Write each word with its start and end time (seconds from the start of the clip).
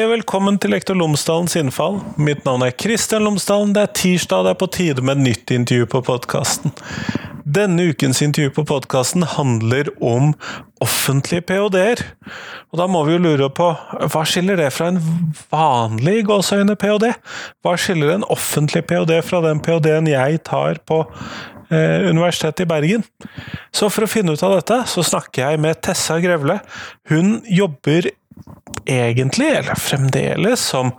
Og 0.00 0.08
velkommen 0.14 0.56
til 0.56 0.72
Lektor 0.72 0.96
Lomsdalens 0.96 1.52
innfall. 1.58 1.98
Mitt 2.16 2.46
navn 2.46 2.62
er 2.64 2.72
Kristian 2.72 3.26
Lomsdalen. 3.26 3.74
Det 3.76 3.82
er 3.82 3.90
tirsdag, 3.98 4.38
og 4.38 4.46
det 4.46 4.52
er 4.54 4.58
på 4.62 4.68
tide 4.72 5.02
med 5.04 5.20
nytt 5.20 5.50
intervju 5.52 5.88
på 5.92 6.00
podkasten. 6.06 6.72
Denne 7.44 7.90
ukens 7.90 8.22
intervju 8.24 8.52
på 8.56 8.64
podkasten 8.70 9.26
handler 9.28 9.90
om 10.00 10.30
offentlige 10.80 11.44
ph.d.-er. 11.50 12.00
Og 12.72 12.80
da 12.80 12.86
må 12.88 13.02
vi 13.04 13.18
jo 13.18 13.22
lure 13.26 13.50
på 13.52 13.66
hva 13.74 14.22
skiller 14.24 14.56
det 14.62 14.70
fra 14.72 14.88
en 14.94 15.02
vanlig 15.52 16.22
gåseøyne 16.30 16.78
ph.d.? 16.80 17.10
Hva 17.60 17.74
skiller 17.76 18.14
en 18.14 18.28
offentlig 18.32 18.86
ph.d. 18.88 19.20
fra 19.26 19.42
den 19.44 19.60
ph.d.-en 19.60 20.08
jeg 20.08 20.40
tar 20.48 20.80
på 20.88 21.02
eh, 21.68 22.08
Universitetet 22.08 22.64
i 22.64 22.70
Bergen? 22.72 23.04
Så 23.68 23.92
for 23.92 24.06
å 24.06 24.10
finne 24.14 24.32
ut 24.32 24.46
av 24.46 24.56
dette, 24.56 24.80
så 24.88 25.04
snakker 25.04 25.44
jeg 25.44 25.60
med 25.60 25.84
Tessa 25.84 26.16
Grevle. 26.24 26.62
Hun 27.12 27.42
jobber 27.50 28.08
egentlig, 28.88 29.50
eller 29.58 29.78
fremdeles, 29.78 30.62
som 30.72 30.94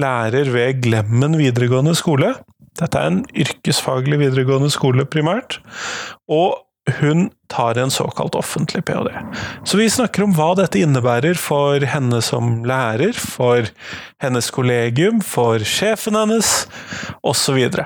lærer 0.00 0.50
ved 0.54 0.82
Glemmen 0.84 1.38
videregående 1.40 1.94
skole. 1.98 2.34
Dette 2.78 2.98
er 2.98 3.10
en 3.12 3.24
yrkesfaglig 3.38 4.18
videregående 4.24 4.70
skole, 4.72 5.06
primært. 5.06 5.60
Og 6.28 6.64
hun 7.00 7.30
tar 7.48 7.78
en 7.80 7.90
såkalt 7.90 8.34
offentlig 8.34 8.84
ph.d. 8.84 9.08
Så 9.64 9.78
vi 9.80 9.86
snakker 9.90 10.26
om 10.26 10.34
hva 10.36 10.50
dette 10.58 10.82
innebærer 10.82 11.38
for 11.40 11.80
henne 11.88 12.20
som 12.24 12.58
lærer, 12.68 13.16
for 13.16 13.70
hennes 14.20 14.50
kollegium, 14.52 15.22
for 15.24 15.64
sjefen 15.64 16.18
hennes, 16.18 16.50
osv. 17.24 17.56
Og, 17.64 17.80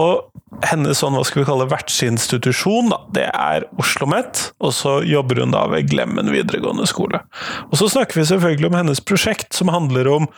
og 0.00 0.64
hennes 0.64 1.02
sånn, 1.02 1.16
hva 1.18 1.26
skal 1.28 1.42
vi 1.42 1.48
kalle 1.50 1.68
vertsinstitusjon, 1.68 2.88
da, 2.94 3.02
det 3.18 3.26
er 3.28 3.68
Oslo 3.76 3.98
OsloMet, 3.98 4.52
og 4.62 4.72
så 4.76 5.00
jobber 5.06 5.42
hun 5.42 5.52
da 5.52 5.66
ved 5.72 5.90
Glemmen 5.90 6.30
videregående 6.32 6.86
skole. 6.88 7.20
Og 7.68 7.78
så 7.80 7.88
snakker 7.90 8.20
vi 8.20 8.28
selvfølgelig 8.30 8.70
om 8.70 8.78
hennes 8.78 9.02
prosjekt, 9.02 9.52
som 9.56 9.72
handler 9.72 10.08
om 10.08 10.28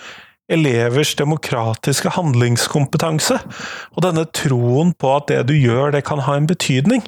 elevers 0.51 1.15
demokratiske 1.15 2.11
handlingskompetanse, 2.17 3.39
og 3.95 4.03
denne 4.03 4.27
troen 4.34 4.95
på 4.99 5.12
at 5.15 5.29
det 5.31 5.45
du 5.51 5.55
gjør, 5.55 5.93
det 5.95 6.06
kan 6.09 6.25
ha 6.27 6.34
en 6.37 6.49
betydning. 6.51 7.05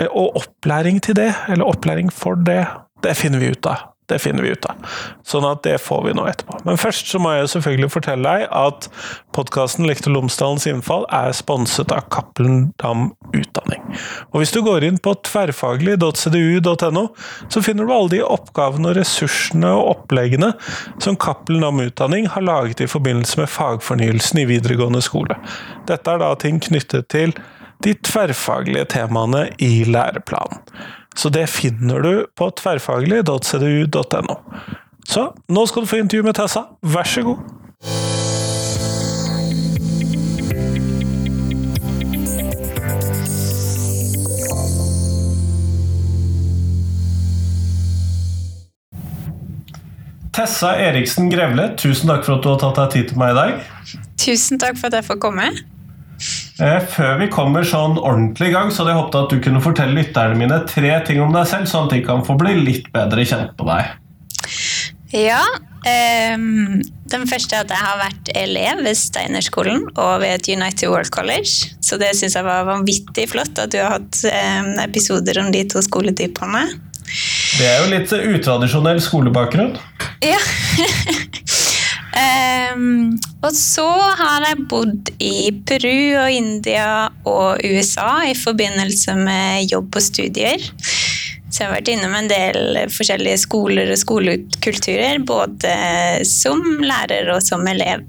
Eh, 0.00 0.10
og 0.10 0.36
opplæring 0.42 1.02
til 1.02 1.16
det, 1.18 1.32
eller 1.48 1.64
opplæring 1.64 2.12
for 2.12 2.34
det, 2.34 2.66
det 3.04 3.16
finner 3.16 3.42
vi 3.42 3.52
ut 3.54 3.66
av. 3.66 3.90
Det 4.06 4.18
finner 4.20 4.44
vi 4.44 4.50
ut 4.52 4.66
av. 4.68 4.80
Sånn 5.24 5.46
at 5.48 5.62
det 5.64 5.78
får 5.80 6.02
vi 6.04 6.12
nå 6.16 6.26
etterpå. 6.28 6.58
Men 6.66 6.76
først 6.76 7.08
så 7.08 7.16
må 7.22 7.30
jeg 7.32 7.48
selvfølgelig 7.54 7.88
fortelle 7.94 8.34
deg 8.36 8.50
at 8.52 8.88
podkasten 9.32 9.88
Lektor 9.88 10.12
Lomsdalens 10.12 10.66
innfall 10.68 11.06
er 11.08 11.32
sponset 11.32 11.92
av 11.94 12.04
Cappelen 12.12 12.66
Dam 12.82 13.06
Utdanning. 13.32 13.80
Og 14.34 14.42
hvis 14.42 14.52
du 14.52 14.60
går 14.66 14.84
inn 14.84 15.00
på 15.00 15.14
tverrfaglig.cdu.no, 15.24 17.06
så 17.48 17.64
finner 17.64 17.88
du 17.88 17.94
alle 17.96 18.12
de 18.18 18.22
oppgavene 18.28 18.92
og 18.92 18.98
ressursene 19.00 19.72
og 19.72 19.94
oppleggene 19.94 20.52
som 21.00 21.16
Cappelen 21.16 21.64
Dam 21.64 21.80
Utdanning 21.86 22.28
har 22.36 22.44
laget 22.44 22.84
i 22.84 22.90
forbindelse 22.90 23.40
med 23.40 23.52
fagfornyelsen 23.56 24.44
i 24.44 24.48
videregående 24.52 25.00
skole. 25.04 25.40
Dette 25.88 26.12
er 26.12 26.20
da 26.20 26.34
ting 26.36 26.60
knyttet 26.60 27.08
til 27.14 27.32
de 27.84 27.94
tverrfaglige 28.06 28.84
temaene 28.94 29.48
i 29.58 29.84
læreplanen. 29.88 30.62
Så 31.16 31.30
det 31.30 31.48
finner 31.50 32.02
du 32.02 32.26
på 32.36 32.50
tverrfaglig.cdu.no. 32.58 34.36
Så 35.08 35.28
nå 35.48 35.66
skal 35.66 35.84
du 35.84 35.90
få 35.90 36.00
intervju 36.02 36.26
med 36.26 36.38
Tessa. 36.38 36.66
Vær 36.82 37.08
så 37.08 37.22
god! 37.22 37.44
Tessa 50.34 50.72
Eriksen 50.82 51.28
Grevle, 51.30 51.68
tusen 51.78 52.10
takk 52.10 52.24
for 52.26 52.40
at 52.40 52.42
du 52.42 52.48
har 52.50 52.58
tatt 52.58 52.80
deg 52.80 52.90
tid 52.96 53.12
til 53.12 53.20
meg 53.22 53.36
i 53.36 53.38
dag. 53.38 53.60
Tusen 54.18 54.58
takk 54.58 54.80
for 54.80 54.90
at 54.90 54.98
jeg 54.98 55.06
får 55.06 55.20
komme. 55.22 55.46
Eh, 56.62 56.80
før 56.86 57.18
vi 57.18 57.26
kommer 57.32 57.66
sånn 57.66 57.96
ordentlig 57.98 58.52
i 58.52 58.54
gang, 58.54 58.70
så 58.70 58.82
hadde 58.82 58.94
jeg 58.94 59.00
håpet 59.00 59.20
at 59.20 59.32
du 59.32 59.40
kunne 59.42 59.62
fortelle 59.64 59.98
lytterne 59.98 60.38
mine 60.38 60.60
tre 60.70 60.92
ting 61.06 61.22
om 61.24 61.34
deg 61.34 61.48
selv, 61.50 61.66
sånn 61.70 61.88
at 61.88 61.96
de 61.96 62.02
kan 62.06 62.22
få 62.26 62.36
bli 62.38 62.54
litt 62.60 62.90
bedre 62.94 63.26
kjent 63.26 63.56
på 63.58 63.66
deg. 63.66 63.94
Ja. 65.14 65.42
Um, 65.84 66.80
den 67.12 67.26
første 67.28 67.58
er 67.58 67.66
at 67.66 67.72
jeg 67.74 67.84
har 67.84 67.98
vært 68.00 68.30
elev 68.40 68.80
ved 68.86 68.96
Steinerskolen 68.96 69.82
og 69.90 70.22
ved 70.22 70.46
United 70.48 70.88
World 70.88 71.10
College. 71.14 71.74
Så 71.84 71.98
det 72.00 72.14
syns 72.16 72.38
jeg 72.38 72.46
var 72.46 72.64
vanvittig 72.70 73.26
flott 73.34 73.58
at 73.60 73.74
du 73.74 73.80
har 73.82 73.98
hatt 73.98 74.22
um, 74.24 74.72
episoder 74.86 75.42
om 75.42 75.50
de 75.54 75.66
to 75.68 75.82
skoletypene. 75.84 76.64
Det 77.58 77.66
er 77.68 77.82
jo 77.82 77.90
litt 77.92 78.14
utradisjonell 78.14 79.02
skolebakgrunn. 79.04 79.74
Ja. 80.24 80.40
Um, 82.14 83.16
og 83.42 83.50
så 83.58 83.86
har 84.18 84.44
jeg 84.46 84.66
bodd 84.70 85.10
i 85.18 85.50
Peru 85.66 86.14
og 86.20 86.30
India 86.30 87.08
og 87.26 87.64
USA 87.66 88.22
i 88.28 88.36
forbindelse 88.38 89.16
med 89.18 89.72
jobb 89.72 89.98
og 89.98 90.04
studier. 90.04 90.62
Så 91.54 91.62
jeg 91.62 91.68
har 91.68 91.74
vært 91.76 91.90
innom 91.90 92.14
en 92.18 92.30
del 92.30 92.78
forskjellige 92.90 93.42
skoler 93.44 93.90
og 93.94 94.00
skolekulturer, 94.00 95.20
både 95.26 95.74
som 96.26 96.62
lærer 96.82 97.30
og 97.34 97.42
som 97.46 97.66
elev. 97.70 98.06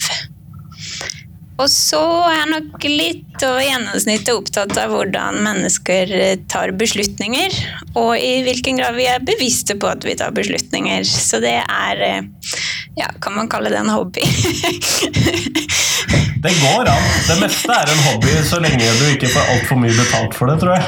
Og 1.55 1.69
så 1.71 2.01
er 2.27 2.33
jeg 2.35 2.47
nok 2.51 2.85
litt 2.89 3.43
over 3.47 3.61
gjennomsnittet 3.63 4.33
opptatt 4.33 4.73
av 4.81 4.91
hvordan 4.91 5.37
mennesker 5.45 6.11
tar 6.51 6.73
beslutninger, 6.75 7.53
og 7.95 8.17
i 8.19 8.41
hvilken 8.43 8.81
grad 8.81 8.97
vi 8.97 9.05
er 9.07 9.23
bevisste 9.23 9.77
på 9.79 9.87
at 9.87 10.03
vi 10.03 10.17
tar 10.19 10.35
beslutninger. 10.35 11.05
Så 11.07 11.39
det 11.43 11.61
er 11.63 12.03
ja, 12.95 13.09
kan 13.21 13.35
man 13.35 13.49
kalle 13.51 13.69
det 13.69 13.77
en 13.77 13.89
hobby? 13.89 14.21
det 16.45 16.53
går 16.61 16.87
an. 16.87 17.03
Det 17.27 17.39
meste 17.41 17.73
er 17.75 17.91
en 17.91 18.03
hobby 18.07 18.31
så 18.47 18.59
lenge 18.63 18.93
du 18.99 19.05
ikke 19.11 19.29
får 19.33 19.43
altfor 19.55 19.75
mye 19.81 19.95
betalt 19.97 20.33
for 20.37 20.45
det, 20.51 20.57
tror 20.63 20.73
jeg. 20.77 20.83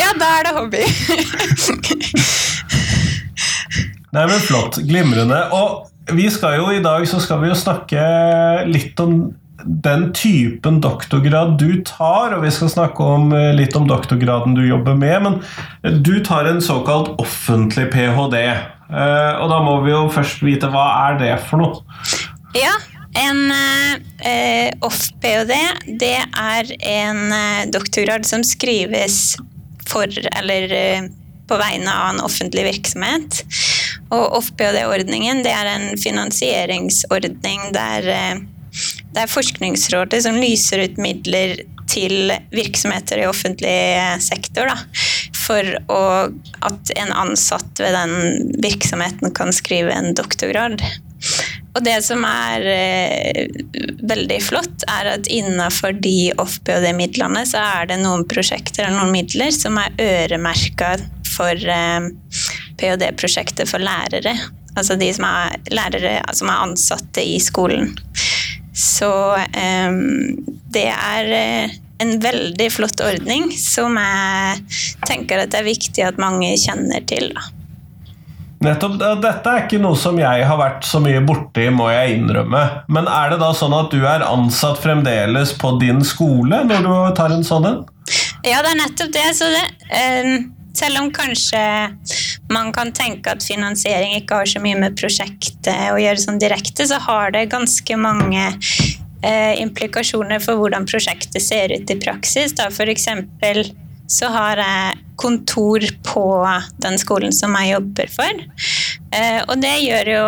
Ja, 0.00 0.08
da 0.16 0.26
er 0.38 0.42
det 0.48 0.54
hobby. 0.56 0.80
Nei, 4.16 4.24
men 4.26 4.40
flott. 4.42 4.74
Glimrende. 4.88 5.40
Og 5.54 5.68
vi 6.16 6.26
skal 6.32 6.56
jo 6.58 6.66
i 6.72 6.82
dag 6.82 7.08
så 7.08 7.20
skal 7.22 7.40
vi 7.44 7.48
jo 7.52 7.56
snakke 7.58 8.00
litt 8.70 9.00
om 9.04 9.10
den 9.64 10.10
typen 10.16 10.80
doktorgrad 10.82 11.56
du 11.60 11.82
tar, 11.86 12.34
og 12.36 12.44
vi 12.44 12.52
skal 12.54 12.70
snakke 12.72 13.06
om, 13.16 13.32
eh, 13.32 13.52
litt 13.56 13.76
om 13.76 13.88
doktorgraden 13.88 14.54
du 14.56 14.62
jobber 14.66 14.96
med, 14.98 15.22
men 15.22 16.02
du 16.02 16.20
tar 16.24 16.48
en 16.50 16.60
såkalt 16.62 17.14
offentlig 17.20 17.90
ph.d. 17.92 18.44
Uh, 18.90 19.38
og 19.38 19.50
da 19.52 19.60
må 19.62 19.76
vi 19.84 19.92
jo 19.92 20.08
først 20.10 20.42
vite 20.42 20.66
hva 20.72 20.86
er 21.06 21.20
det 21.20 21.34
for 21.46 21.62
noe? 21.62 21.84
Ja, 22.58 22.72
en 23.20 23.44
uh, 23.54 24.86
off-ph.d. 24.86 25.54
det 26.00 26.16
er 26.18 26.74
en 26.90 27.70
doktorgrad 27.70 28.26
som 28.26 28.42
skrives 28.46 29.36
for 29.86 30.10
eller 30.34 30.74
på 31.50 31.58
vegne 31.58 31.90
av 31.90 32.14
en 32.14 32.22
offentlig 32.22 32.66
virksomhet. 32.66 33.40
Og 34.14 34.38
off-ph.d.-ordningen 34.38 35.42
det 35.46 35.54
er 35.54 35.70
en 35.70 35.88
finansieringsordning 35.98 37.70
der 37.74 38.10
det 39.14 39.24
er 39.24 39.30
Forskningsrådet 39.30 40.22
som 40.26 40.38
lyser 40.40 40.84
ut 40.86 41.00
midler 41.02 41.62
til 41.90 42.32
virksomheter 42.54 43.22
i 43.22 43.28
offentlig 43.28 43.76
sektor. 44.22 44.70
Da, 44.70 44.76
for 45.40 45.70
å, 45.90 46.02
at 46.66 46.92
en 46.96 47.14
ansatt 47.24 47.82
ved 47.82 47.96
den 47.96 48.52
virksomheten 48.62 49.34
kan 49.34 49.50
skrive 49.54 49.94
en 49.94 50.14
doktorgrad. 50.18 50.82
Og 51.70 51.84
det 51.86 51.98
som 52.02 52.24
er 52.26 52.64
eh, 52.66 53.50
veldig 54.10 54.38
flott, 54.42 54.86
er 54.90 55.12
at 55.12 55.28
innenfor 55.30 55.94
de 56.02 56.32
off-PhD-midlene 56.40 57.44
så 57.46 57.62
er 57.62 57.90
det 57.92 58.00
noen 58.02 58.24
prosjekter 58.30 58.86
eller 58.86 58.98
noen 58.98 59.14
midler 59.14 59.52
som 59.54 59.78
er 59.78 59.94
øremerka 60.02 60.96
for 61.30 61.54
eh, 61.54 62.10
ph.d.-prosjektet 62.80 63.70
for 63.70 63.82
lærere. 63.82 64.34
Altså 64.78 64.96
de 64.98 65.10
som 65.14 65.26
er 65.28 65.58
lærere 65.74 66.18
som 66.36 66.50
er 66.50 66.64
ansatte 66.66 67.22
i 67.26 67.38
skolen. 67.42 67.92
Så 68.80 69.12
det 70.72 70.88
er 70.88 71.30
eh, 71.36 71.78
en 72.00 72.16
veldig 72.22 72.68
flott 72.72 73.00
ordning 73.04 73.50
som 73.60 73.98
jeg 74.00 74.60
tenker 75.08 75.42
at 75.42 75.52
det 75.52 75.60
er 75.60 75.68
viktig 75.68 76.04
at 76.06 76.20
mange 76.20 76.54
kjenner 76.60 77.04
til. 77.08 77.28
Da. 77.36 77.48
Nettopp, 78.64 78.98
Dette 79.22 79.52
er 79.52 79.62
ikke 79.64 79.80
noe 79.80 79.96
som 79.96 80.18
jeg 80.20 80.44
har 80.44 80.58
vært 80.60 80.84
så 80.84 81.00
mye 81.00 81.20
borti, 81.24 81.66
må 81.72 81.88
jeg 81.92 82.18
innrømme. 82.18 82.62
Men 82.92 83.08
er 83.08 83.34
det 83.34 83.40
da 83.40 83.52
sånn 83.56 83.76
at 83.76 83.92
du 83.92 84.02
er 84.04 84.24
ansatt 84.26 84.80
fremdeles 84.82 85.54
på 85.60 85.74
din 85.80 86.02
skole 86.04 86.62
når 86.68 86.84
du 86.84 86.92
tar 87.16 87.36
en 87.36 87.46
sånn 87.46 87.68
en? 87.70 87.82
Ja, 88.44 88.60
det 88.64 88.72
er 88.72 88.80
nettopp 88.80 89.12
det. 89.16 89.26
det 89.40 89.64
eh, 89.96 90.34
selv 90.76 91.00
om 91.00 91.10
kanskje 91.14 91.62
man 92.52 92.72
kan 92.72 92.92
tenke 92.96 93.32
at 93.32 93.44
finansiering 93.44 94.14
ikke 94.18 94.40
har 94.40 94.50
så 94.50 94.62
mye 94.62 94.78
med 94.78 94.98
prosjektet 94.98 95.90
å 95.90 95.98
gjøre 96.00 96.22
sånn 96.22 96.40
direkte, 96.42 96.86
så 96.88 97.00
har 97.02 97.34
det 97.34 97.50
ganske 97.52 97.98
mange 98.00 98.44
eh, 99.22 99.54
implikasjoner 99.60 100.42
for 100.42 100.60
hvordan 100.60 100.88
prosjektet 100.90 101.42
ser 101.42 101.74
ut 101.74 101.90
i 101.90 101.98
praksis. 102.00 102.54
Da. 102.58 102.70
Eksempel 102.70 103.64
så 104.10 104.30
har 104.34 104.58
jeg 104.58 105.02
kontor 105.20 105.84
på 106.06 106.24
den 106.82 106.96
skolen 106.98 107.34
som 107.34 107.54
jeg 107.60 107.76
jobber 107.76 108.10
for. 108.10 108.40
Eh, 109.14 109.42
og 109.46 109.60
det 109.62 109.76
gjør 109.84 110.14
jo 110.14 110.24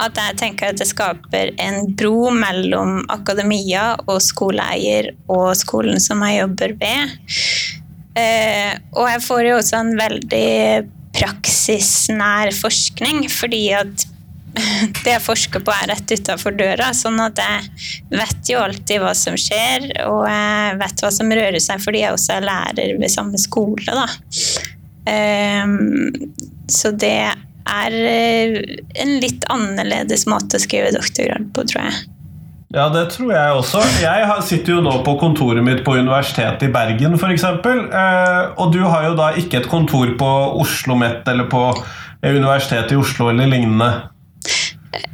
at 0.00 0.16
jeg 0.16 0.38
tenker 0.40 0.70
at 0.72 0.80
det 0.80 0.88
skaper 0.88 1.52
en 1.60 1.90
bro 1.96 2.30
mellom 2.32 3.02
akademia 3.12 3.92
og 4.06 4.20
skoleeier 4.24 5.12
og 5.28 5.52
skolen 5.58 6.00
som 6.02 6.24
jeg 6.24 6.40
jobber 6.40 6.74
ved. 6.80 7.16
Eh, 8.18 8.72
og 8.96 9.06
jeg 9.06 9.22
får 9.26 9.44
jo 9.46 9.58
også 9.60 9.82
en 9.82 9.92
veldig 9.98 10.48
praksisnær 11.14 12.52
forskning, 12.54 13.26
fordi 13.32 13.64
at 13.76 14.06
det 15.04 15.12
jeg 15.12 15.22
forsker 15.22 15.62
på, 15.62 15.74
er 15.74 15.92
rett 15.92 16.14
utafor 16.14 16.56
døra. 16.58 16.90
Sånn 16.96 17.20
at 17.22 17.38
jeg 17.38 17.68
vet 18.14 18.50
jo 18.50 18.62
alltid 18.62 19.02
hva 19.02 19.14
som 19.18 19.38
skjer, 19.38 19.90
og 20.08 20.24
jeg 20.26 20.80
vet 20.82 21.04
hva 21.04 21.12
som 21.14 21.36
rører 21.40 21.62
seg 21.62 21.82
fordi 21.84 22.04
jeg 22.04 22.16
også 22.16 22.38
er 22.38 22.48
lærer 22.48 22.96
ved 23.00 23.14
samme 23.14 23.40
skole. 23.40 23.86
Da. 23.86 24.08
Um, 25.10 26.32
så 26.70 26.92
det 26.92 27.14
er 27.70 27.94
eh, 27.94 28.56
en 29.02 29.12
litt 29.22 29.46
annerledes 29.52 30.26
måte 30.30 30.58
å 30.58 30.62
skrive 30.62 30.92
doktorgrad 30.96 31.50
på, 31.54 31.66
tror 31.70 31.86
jeg. 31.86 32.19
Ja, 32.70 32.84
det 32.94 33.08
tror 33.10 33.32
jeg 33.34 33.54
også. 33.58 33.80
Jeg 33.98 34.42
sitter 34.46 34.76
jo 34.76 34.82
nå 34.84 34.92
på 35.02 35.16
kontoret 35.18 35.64
mitt 35.66 35.80
på 35.82 35.96
Universitetet 35.98 36.68
i 36.68 36.70
Bergen 36.70 37.16
f.eks. 37.18 37.42
Eh, 37.42 38.44
og 38.62 38.70
du 38.70 38.84
har 38.84 39.08
jo 39.08 39.16
da 39.18 39.32
ikke 39.40 39.58
et 39.58 39.66
kontor 39.70 40.12
på 40.20 40.30
Oslo 40.62 40.94
OsloMet 40.94 41.26
eller 41.32 41.48
på 41.50 41.64
Universitetet 42.22 42.94
i 42.94 43.00
Oslo 43.00 43.28
eller 43.32 43.50
lignende? 43.50 43.90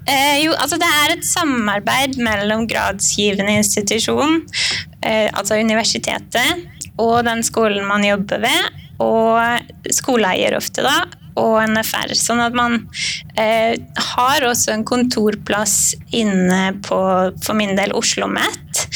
Eh, 0.05 0.45
jo, 0.45 0.53
altså 0.53 0.77
det 0.81 0.89
er 1.01 1.15
et 1.15 1.25
samarbeid 1.27 2.19
mellom 2.21 2.67
gradsgivende 2.69 3.57
institusjon, 3.63 4.43
eh, 5.01 5.29
altså 5.33 5.57
universitetet, 5.57 6.67
og 7.01 7.25
den 7.25 7.43
skolen 7.47 7.89
man 7.89 8.05
jobber 8.05 8.45
ved, 8.45 8.81
og 9.03 9.93
skoleeier 9.93 10.57
ofte, 10.57 10.85
da, 10.85 11.26
og 11.41 11.59
NFR. 11.71 12.15
Sånn 12.19 12.43
at 12.45 12.57
man 12.57 12.81
eh, 13.39 13.77
har 14.15 14.47
også 14.47 14.75
en 14.75 14.87
kontorplass 14.89 15.95
inne 16.17 16.77
på, 16.87 16.99
for 17.43 17.59
min 17.59 17.77
del, 17.79 17.95
Oslo 17.97 18.27
OsloMet. 18.27 18.87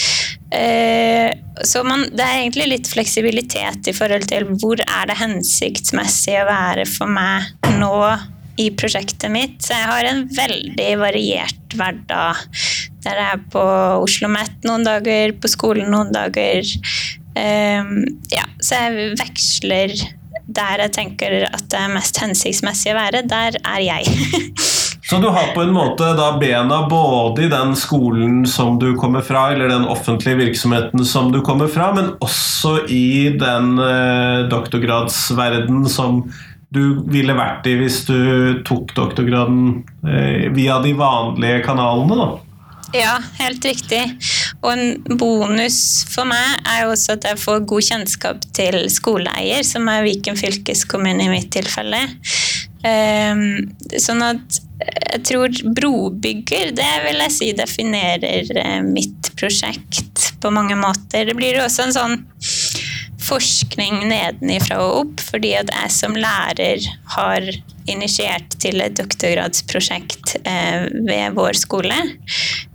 Eh, 0.51 1.31
så 1.63 1.85
man, 1.87 2.09
det 2.11 2.25
er 2.25 2.41
egentlig 2.41 2.67
litt 2.73 2.91
fleksibilitet 2.91 3.91
i 3.91 3.95
forhold 3.95 4.27
til 4.31 4.49
hvor 4.59 4.81
er 4.83 5.11
det 5.11 5.19
hensiktsmessig 5.21 6.41
å 6.41 6.49
være 6.49 6.87
for 6.91 7.11
meg 7.11 7.51
nå 7.79 7.95
i 8.61 8.69
prosjektet 8.77 9.31
mitt. 9.33 9.59
Så 9.65 9.77
jeg 9.77 9.89
har 9.91 10.09
en 10.09 10.25
veldig 10.37 10.91
variert 11.01 11.77
hverdag. 11.77 12.41
Der 13.05 13.21
jeg 13.23 13.37
er 13.37 13.45
på 13.53 13.63
Oslo 13.63 14.03
OsloMet 14.05 14.67
noen 14.69 14.85
dager, 14.85 15.37
på 15.41 15.49
skolen 15.49 15.93
noen 15.93 16.11
dager. 16.13 16.67
Um, 17.31 18.03
ja, 18.33 18.45
så 18.59 18.81
jeg 18.83 19.13
veksler 19.21 19.95
der 20.57 20.87
jeg 20.87 20.95
tenker 20.97 21.37
at 21.49 21.67
det 21.71 21.81
er 21.81 21.93
mest 21.95 22.21
hensiktsmessig 22.23 22.95
å 22.95 22.99
være. 22.99 23.25
Der 23.31 23.59
er 23.61 23.85
jeg. 23.85 24.11
Så 25.11 25.19
du 25.19 25.27
har 25.35 25.49
på 25.57 25.65
en 25.65 25.73
måte 25.75 26.13
da 26.15 26.29
bena 26.39 26.85
både 26.87 27.49
i 27.49 27.51
den 27.51 27.73
skolen 27.79 28.45
som 28.47 28.77
du 28.79 28.93
kommer 29.01 29.25
fra, 29.27 29.49
eller 29.51 29.73
den 29.73 29.89
offentlige 29.91 30.39
virksomheten 30.39 31.03
som 31.09 31.33
du 31.35 31.41
kommer 31.43 31.67
fra, 31.73 31.89
men 31.97 32.13
også 32.23 32.85
i 32.87 33.33
den 33.41 33.73
eh, 33.83 34.45
doktorgradsverden 34.53 35.89
som 35.91 36.23
du 36.71 37.01
ville 37.11 37.35
vært 37.35 37.67
i 37.67 37.75
hvis 37.81 38.05
du 38.07 38.21
tok 38.67 38.95
doktorgraden 38.95 39.81
eh, 40.07 40.47
via 40.55 40.79
de 40.85 40.95
vanlige 40.95 41.65
kanalene, 41.67 42.21
da? 42.21 42.29
Ja, 42.93 43.21
helt 43.39 43.65
riktig. 43.65 44.03
Og 44.61 44.73
en 44.73 45.19
bonus 45.19 45.79
for 46.11 46.27
meg 46.29 46.65
er 46.67 46.85
jo 46.85 46.95
også 46.95 47.15
at 47.15 47.29
jeg 47.29 47.39
får 47.39 47.63
god 47.71 47.87
kjennskap 47.87 48.49
til 48.57 48.81
skoleeier, 48.91 49.63
som 49.67 49.87
er 49.93 50.03
Viken 50.07 50.39
fylkeskommune 50.39 51.29
i 51.29 51.31
mitt 51.31 51.53
tilfelle. 51.55 52.03
Um, 52.81 53.71
sånn 54.01 54.25
at 54.25 54.61
jeg 54.81 55.23
tror 55.29 55.57
brobygger, 55.77 56.71
det 56.77 56.91
vil 57.05 57.19
jeg 57.27 57.35
si 57.35 57.51
definerer 57.57 58.49
eh, 58.57 58.79
mitt 58.87 59.29
prosjekt 59.37 60.31
på 60.41 60.53
mange 60.55 60.77
måter. 60.81 61.29
Det 61.29 61.37
blir 61.37 61.61
også 61.61 61.87
en 61.87 61.97
sånn 61.97 62.17
forskning 63.31 64.05
nedenifra 64.11 64.81
og 64.83 65.05
opp, 65.05 65.23
fordi 65.31 65.55
at 65.61 65.71
jeg 65.75 65.93
som 65.95 66.17
lærer 66.19 66.87
har 67.15 67.47
initiert 67.91 68.57
til 68.63 68.83
et 68.85 68.97
doktorgradsprosjekt 68.99 70.37
eh, 70.45 70.87
ved 71.07 71.37
vår 71.39 71.59
skole. 71.59 71.97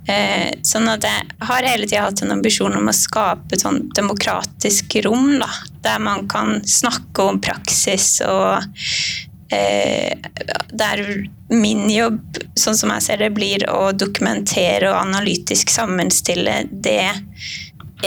Eh, 0.07 0.49
sånn 0.65 0.89
at 0.91 1.05
jeg 1.07 1.45
har 1.49 1.67
hele 1.69 1.87
tida 1.87 2.05
hatt 2.07 2.23
en 2.23 2.35
ambisjon 2.35 2.75
om 2.77 2.91
å 2.91 2.95
skape 2.95 3.55
et 3.55 3.63
sånn 3.65 3.85
demokratisk 3.95 4.97
rom, 5.05 5.37
da, 5.41 5.49
der 5.85 6.03
man 6.03 6.27
kan 6.31 6.59
snakke 6.67 7.29
om 7.29 7.41
praksis 7.43 8.19
og 8.25 8.63
eh, 9.53 10.13
der 10.73 11.03
min 11.53 11.85
jobb, 11.91 12.41
sånn 12.57 12.77
som 12.77 12.93
jeg 12.95 13.05
ser 13.05 13.23
det, 13.23 13.33
blir 13.35 13.67
å 13.71 13.91
dokumentere 13.95 14.91
og 14.91 14.99
analytisk 15.03 15.73
sammenstille 15.73 16.63
det 16.71 17.13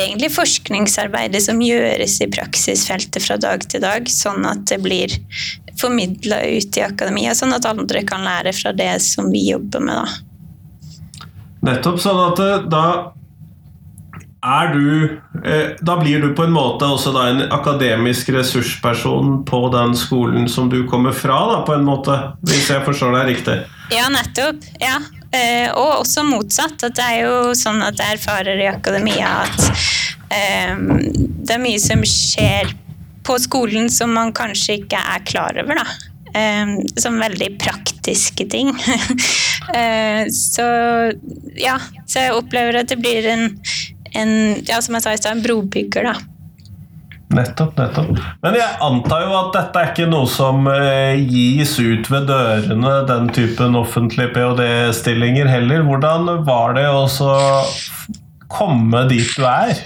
egentlig 0.05 0.31
forskningsarbeidet 0.35 1.43
som 1.45 1.61
gjøres 1.63 2.19
i 2.25 2.31
praksisfeltet 2.33 3.25
fra 3.25 3.39
dag 3.41 3.65
til 3.69 3.83
dag, 3.85 4.09
sånn 4.13 4.47
at 4.49 4.65
det 4.71 4.81
blir 4.85 5.19
formidla 5.79 6.41
ut 6.59 6.79
i 6.79 6.85
akademia, 6.87 7.35
sånn 7.39 7.55
at 7.55 7.69
andre 7.69 8.03
kan 8.07 8.25
lære 8.27 8.55
fra 8.57 8.73
det 8.77 8.97
som 9.05 9.31
vi 9.33 9.49
jobber 9.51 9.85
med. 9.85 10.03
Da. 10.03 11.29
Nettopp. 11.71 12.03
Sånn 12.03 12.21
at 12.23 12.43
eh, 12.43 12.67
da 12.71 12.85
er 14.39 14.69
du 14.71 15.19
eh, 15.43 15.75
Da 15.83 15.97
blir 15.99 16.23
du 16.23 16.29
på 16.39 16.45
en 16.47 16.53
måte 16.55 16.87
også 16.87 17.11
da 17.11 17.25
en 17.33 17.41
akademisk 17.51 18.31
ressursperson 18.31 19.43
på 19.49 19.65
den 19.75 19.97
skolen 19.99 20.47
som 20.49 20.71
du 20.71 20.85
kommer 20.91 21.17
fra, 21.17 21.41
da, 21.53 21.61
på 21.67 21.75
en 21.75 21.87
måte, 21.87 22.15
hvis 22.47 22.71
jeg 22.71 22.85
forstår 22.87 23.17
deg 23.19 23.33
riktig? 23.35 23.59
Ja, 23.95 24.07
nettopp. 24.13 24.63
Ja. 24.83 25.01
Eh, 25.29 25.69
og 25.77 26.03
også 26.03 26.25
motsatt. 26.27 26.83
At 26.87 26.97
det 26.97 27.07
er 27.07 27.25
jo 27.27 27.55
sånn 27.59 27.83
at 27.85 28.01
jeg 28.01 28.19
erfarer 28.19 28.61
i 28.61 28.69
akademia 28.71 29.33
at 29.45 29.65
eh, 30.33 30.77
det 30.79 31.57
er 31.57 31.63
mye 31.63 31.81
som 31.83 32.05
skjer 32.07 32.73
på 33.29 33.37
skolen 33.43 33.91
som 33.93 34.15
man 34.17 34.33
kanskje 34.37 34.81
ikke 34.83 35.01
er 35.01 35.27
klar 35.29 35.59
over. 35.61 35.83
da. 35.83 35.87
Eh, 36.39 36.75
som 37.01 37.21
veldig 37.21 37.55
praktiske 37.61 38.49
ting. 38.53 38.73
uh, 38.73 40.25
så 40.55 40.67
ja, 41.57 41.77
så 42.07 42.27
jeg 42.27 42.37
opplever 42.37 42.83
at 42.83 42.93
det 42.93 42.99
blir 43.01 43.27
en, 43.33 43.47
en 44.17 44.35
ja, 44.69 44.81
som 44.85 44.97
jeg 44.97 45.05
sa 45.05 45.15
i 45.15 45.21
stad, 45.21 45.39
en 45.39 45.45
brobygger, 45.45 46.13
da. 46.13 46.38
Nettopp, 47.29 47.75
nettopp. 47.77 48.21
Men 48.41 48.57
jeg 48.57 48.77
antar 48.85 49.27
jo 49.27 49.35
at 49.37 49.51
dette 49.53 49.81
er 49.81 49.91
ikke 49.93 50.09
noe 50.09 50.29
som 50.33 50.65
eh, 50.73 51.21
gis 51.29 51.75
ut 51.77 52.09
ved 52.09 52.29
dørene, 52.31 52.95
den 53.11 53.29
typen 53.37 53.77
offentlige 53.77 54.33
ph.d.-stillinger 54.33 55.51
heller. 55.51 55.85
Hvordan 55.85 56.31
var 56.49 56.79
det 56.79 56.87
å 56.89 57.05
komme 58.49 59.05
dit 59.13 59.37
du 59.37 59.45
er? 59.45 59.77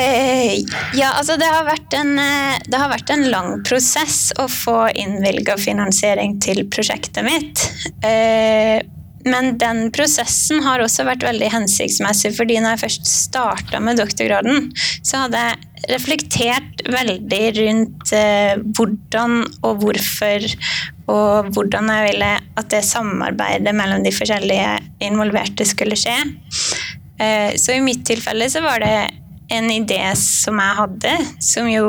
Eh, 0.00 0.60
ja, 0.94 1.08
altså 1.18 1.34
det 1.36 1.48
har, 1.50 1.66
en, 1.98 2.12
eh, 2.22 2.60
det 2.70 2.78
har, 2.78 2.88
vært 2.92 3.10
en, 3.10 3.24
lang 3.32 3.56
prosess 3.66 4.30
å 4.38 4.46
få 4.46 4.84
innvilga 4.94 5.56
finansiering 5.58 6.38
til 6.42 6.62
prosjektet 6.70 7.26
mitt. 7.26 7.64
Eh, 8.06 8.78
men 9.26 9.56
den 9.60 9.88
prosessen 9.92 10.62
har 10.64 10.80
også 10.80 11.04
vært 11.08 11.24
veldig 11.26 11.50
hensiktsmessig, 11.52 12.32
fordi 12.36 12.58
når 12.60 12.76
jeg 12.76 12.82
først 12.84 13.10
starta 13.10 13.80
med 13.82 14.00
doktorgraden, 14.00 14.70
så 15.04 15.24
hadde 15.24 15.42
jeg 15.44 15.90
reflektert 15.90 16.82
veldig 16.92 17.42
rundt 17.58 18.12
eh, 18.16 18.60
hvordan 18.76 19.42
og 19.64 19.84
hvorfor 19.84 20.44
og 21.10 21.48
hvordan 21.54 21.88
jeg 21.90 22.06
ville 22.10 22.30
at 22.60 22.68
det 22.70 22.82
samarbeidet 22.86 23.72
mellom 23.76 24.04
de 24.04 24.12
forskjellige 24.14 24.76
involverte 25.08 25.66
skulle 25.66 25.98
skje. 25.98 26.16
Eh, 27.20 27.56
så 27.60 27.76
i 27.76 27.84
mitt 27.84 28.04
tilfelle 28.08 28.48
så 28.52 28.62
var 28.64 28.84
det 28.84 28.94
en 29.50 29.70
idé 29.74 30.02
som 30.16 30.60
jeg 30.62 30.78
hadde, 30.78 31.16
som 31.42 31.66
jo 31.68 31.88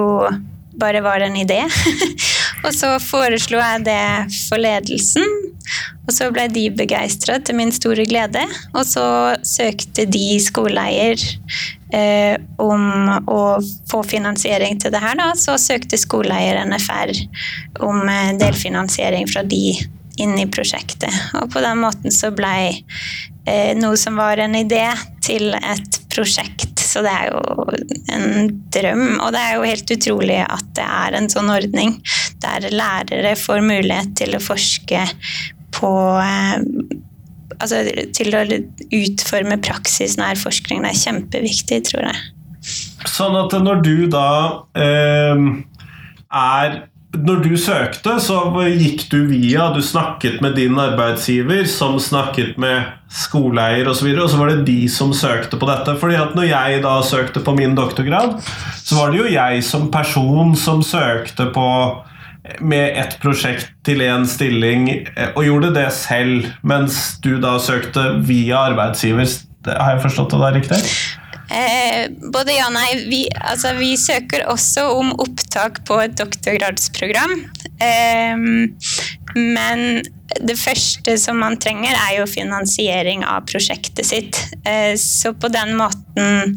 bare 0.82 1.04
var 1.06 1.22
en 1.22 1.36
idé. 1.38 1.62
og 2.62 2.74
så 2.76 2.96
foreslo 3.02 3.60
jeg 3.62 3.86
det 3.88 4.04
for 4.50 4.62
ledelsen, 4.62 5.26
og 6.08 6.14
så 6.14 6.28
ble 6.34 6.48
de 6.52 6.66
begeistra 6.76 7.38
til 7.40 7.58
min 7.58 7.72
store 7.74 8.06
glede. 8.10 8.44
Og 8.74 8.84
så 8.88 9.06
søkte 9.48 10.08
de 10.10 10.26
skoleeier 10.44 11.22
eh, 11.96 12.36
om 12.62 13.12
å 13.30 13.42
få 13.92 14.02
finansiering 14.10 14.82
til 14.82 14.94
det 14.94 15.02
her, 15.04 15.18
da. 15.20 15.32
Så 15.38 15.58
søkte 15.62 16.00
skoleeier 16.02 16.60
NFR 16.68 17.14
om 17.88 18.04
eh, 18.10 18.34
delfinansiering 18.42 19.30
fra 19.32 19.46
de 19.48 19.78
inn 20.22 20.36
i 20.40 20.50
prosjektet. 20.52 21.14
Og 21.40 21.50
på 21.54 21.64
den 21.64 21.80
måten 21.82 22.14
så 22.14 22.34
blei 22.36 22.84
eh, 23.46 23.72
noe 23.78 23.98
som 23.98 24.20
var 24.20 24.42
en 24.44 24.58
idé, 24.60 24.86
til 25.22 25.54
et 25.54 26.01
prosjekt. 26.12 26.80
Så 26.82 27.04
det 27.06 27.12
er 27.12 27.32
jo 27.32 27.42
en 28.12 28.50
drøm. 28.74 29.06
Og 29.22 29.32
det 29.36 29.44
er 29.44 29.56
jo 29.56 29.70
helt 29.70 29.94
utrolig 29.96 30.42
at 30.44 30.68
det 30.78 30.88
er 30.88 31.18
en 31.18 31.30
sånn 31.32 31.52
ordning 31.54 31.98
der 32.44 32.68
lærere 32.74 33.36
får 33.40 33.64
mulighet 33.66 34.16
til 34.20 34.36
å 34.38 34.44
forske 34.44 35.06
på 35.78 35.94
eh, 36.24 36.60
Altså 37.62 37.84
til 38.16 38.34
å 38.34 38.40
utforme 38.96 39.60
praksisnær 39.62 40.40
forskning. 40.40 40.80
Det 40.82 40.90
er 40.96 40.98
kjempeviktig, 40.98 41.78
tror 41.92 42.08
jeg. 42.08 42.22
Sånn 43.06 43.36
at 43.38 43.54
når 43.54 43.84
du 43.86 44.08
da 44.10 44.32
eh, 44.74 45.44
er 46.42 46.80
når 47.12 47.42
du 47.44 47.56
søkte, 47.60 48.14
så 48.24 48.38
gikk 48.72 49.04
du 49.12 49.26
via 49.28 49.68
Du 49.76 49.82
snakket 49.84 50.40
med 50.44 50.56
din 50.56 50.78
arbeidsgiver, 50.80 51.66
som 51.68 52.00
snakket 52.00 52.58
med 52.62 52.88
skoleeier 53.12 53.90
osv., 53.90 53.92
og, 53.92 53.98
så 54.00 54.06
videre, 54.08 54.24
og 54.24 54.32
så 54.32 54.40
var 54.40 54.52
det 54.52 54.68
de 54.70 54.78
som 54.90 55.12
søkte 55.16 55.60
på 55.60 55.68
dette. 55.68 55.98
fordi 56.00 56.16
at 56.16 56.36
når 56.36 56.48
jeg 56.48 56.84
da 56.86 56.94
søkte 57.04 57.44
på 57.44 57.56
min 57.58 57.76
doktorgrad, 57.76 58.40
så 58.84 58.96
var 58.96 59.12
det 59.12 59.20
jo 59.20 59.34
jeg 59.34 59.64
som 59.68 59.92
person 59.92 60.56
som 60.56 60.84
søkte 60.84 61.50
på 61.52 61.68
med 62.60 62.98
ett 62.98 63.20
prosjekt 63.22 63.70
til 63.86 64.02
én 64.02 64.26
stilling, 64.26 64.90
eh, 64.90 65.30
og 65.36 65.46
gjorde 65.46 65.74
det 65.76 65.92
selv, 65.94 66.48
mens 66.64 67.20
du 67.22 67.36
da 67.42 67.58
søkte 67.62 68.24
via 68.26 68.66
arbeidsgiver. 68.72 69.28
Har 69.68 69.96
jeg 69.96 70.06
forstått 70.08 70.34
det 70.34 70.40
da 70.42 70.50
riktig? 70.56 70.80
Eh, 71.52 72.08
både 72.32 72.56
ja 72.56 72.70
og 72.70 72.76
nei. 72.76 72.90
Vi, 73.12 73.22
altså, 73.36 73.74
vi, 73.80 73.96
søker 74.00 74.46
også 74.52 74.88
om 74.96 75.12
opptak 75.20 75.84
på 75.88 76.00
et 76.04 76.16
doktorgradsprogram. 76.20 77.34
Eh, 77.84 78.36
men 79.36 79.84
det 80.40 80.56
første 80.60 81.18
som 81.20 81.42
man 81.44 81.58
trenger, 81.60 81.92
er 81.92 82.22
jo 82.22 82.30
finansiering 82.30 83.26
av 83.28 83.44
prosjektet 83.52 84.08
sitt. 84.08 84.40
Eh, 84.64 84.96
så 85.00 85.34
på 85.36 85.52
den 85.52 85.76
måten 85.80 86.56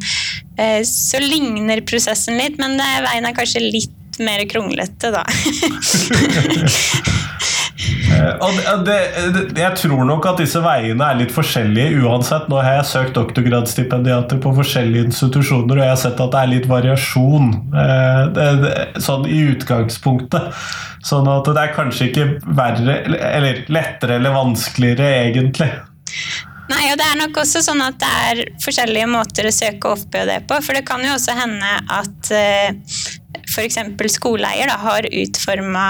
eh, 0.58 0.82
så 0.86 1.18
ligner 1.22 1.82
prosessen 1.86 2.38
litt, 2.38 2.58
men 2.62 2.78
veien 2.78 3.26
er 3.26 3.36
kanskje 3.36 3.66
litt 3.66 3.90
mer 4.22 4.46
kronglete, 4.46 5.10
da. 5.10 5.26
Eh, 7.74 8.84
det, 8.86 8.98
det, 9.34 9.42
jeg 9.58 9.76
tror 9.80 10.04
nok 10.06 10.28
at 10.30 10.38
disse 10.38 10.60
veiene 10.62 11.08
er 11.08 11.18
litt 11.18 11.34
forskjellige 11.34 12.04
uansett. 12.04 12.46
Nå 12.50 12.60
har 12.62 12.78
jeg 12.78 12.90
søkt 12.92 13.18
doktorgradsstipendiater 13.18 14.40
på 14.42 14.54
forskjellige 14.60 15.08
institusjoner, 15.10 15.80
og 15.80 15.82
jeg 15.82 15.94
har 15.94 16.00
sett 16.04 16.22
at 16.22 16.34
det 16.34 16.42
er 16.42 16.52
litt 16.52 16.70
variasjon 16.70 17.52
eh, 17.82 18.80
sånn 19.02 19.26
i 19.26 19.42
utgangspunktet. 19.54 20.64
Sånn 21.04 21.28
at 21.28 21.50
det 21.50 21.60
er 21.60 21.76
kanskje 21.76 22.08
ikke 22.08 22.30
verre, 22.56 23.02
eller 23.34 23.64
lettere 23.74 24.20
eller 24.20 24.38
vanskeligere, 24.38 25.10
egentlig. 25.26 25.68
Nei, 26.70 26.86
og 26.88 26.96
det 26.96 27.04
er 27.10 27.18
nok 27.20 27.42
også 27.42 27.60
sånn 27.60 27.82
at 27.84 27.98
det 28.00 28.12
er 28.30 28.38
forskjellige 28.64 29.08
måter 29.12 29.50
å 29.50 29.52
søke 29.52 29.90
off-ph.d. 29.92 30.38
på. 30.48 30.62
For 30.64 30.78
det 30.78 30.86
kan 30.88 31.04
jo 31.04 31.12
også 31.12 31.34
hende 31.36 31.74
at 31.92 32.30
uh, 32.32 33.02
f.eks. 33.44 33.82
skoleeier 34.14 34.72
da, 34.72 34.78
har 34.80 35.10
utforma 35.10 35.88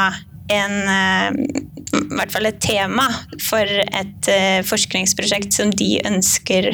en 0.53 0.75
uh, 0.89 1.73
i 1.95 2.17
hvert 2.19 2.33
fall 2.33 2.49
et 2.49 2.61
tema 2.63 3.07
for 3.43 3.65
et 3.65 4.31
uh, 4.31 4.61
forskningsprosjekt 4.67 5.55
som 5.57 5.71
de 5.75 5.99
ønsker, 6.07 6.71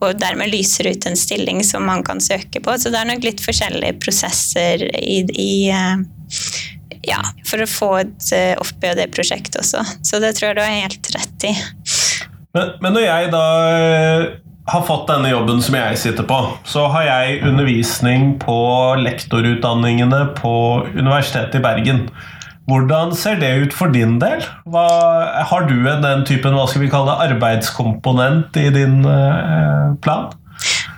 og 0.00 0.20
dermed 0.20 0.52
lyser 0.52 0.90
ut 0.90 1.06
en 1.08 1.18
stilling 1.18 1.62
som 1.66 1.86
man 1.88 2.04
kan 2.06 2.22
søke 2.22 2.62
på. 2.62 2.76
Så 2.78 2.92
det 2.92 3.00
er 3.00 3.10
nok 3.10 3.24
litt 3.26 3.42
forskjellige 3.44 3.98
prosesser 4.02 4.84
i, 5.00 5.22
i 5.32 5.52
uh, 5.72 6.02
ja, 7.06 7.22
for 7.48 7.62
å 7.62 7.70
få 7.70 7.90
et 8.02 8.30
uh, 8.36 8.60
off-BOD-prosjekt 8.60 9.58
også. 9.60 9.84
Så 10.06 10.22
det 10.22 10.36
tror 10.36 10.50
jeg 10.50 10.60
du 10.60 10.64
har 10.64 10.78
helt 10.84 11.10
rett 11.16 11.50
i. 11.50 11.56
Men, 12.56 12.76
men 12.82 12.96
når 12.96 13.06
jeg 13.06 13.34
da 13.34 13.46
har 14.70 14.82
fått 14.86 15.08
denne 15.10 15.30
jobben 15.32 15.62
som 15.64 15.74
jeg 15.74 15.98
sitter 15.98 16.26
på, 16.28 16.36
så 16.68 16.86
har 16.92 17.06
jeg 17.06 17.40
undervisning 17.48 18.34
på 18.42 18.58
lektorutdanningene 19.00 20.20
på 20.36 20.54
Universitetet 20.94 21.58
i 21.58 21.64
Bergen. 21.64 22.04
Hvordan 22.70 23.14
ser 23.18 23.40
det 23.40 23.50
ut 23.64 23.74
for 23.74 23.90
din 23.90 24.18
del? 24.22 24.44
Hva, 24.70 24.86
har 25.50 25.66
du 25.66 25.76
den 25.82 26.24
typen 26.28 26.54
hva 26.54 26.68
skal 26.70 26.84
vi 26.84 26.92
kalle 26.92 27.18
arbeidskomponent 27.26 28.56
i 28.60 28.68
din 28.74 29.00
uh, 29.02 29.96
plan? 30.04 30.30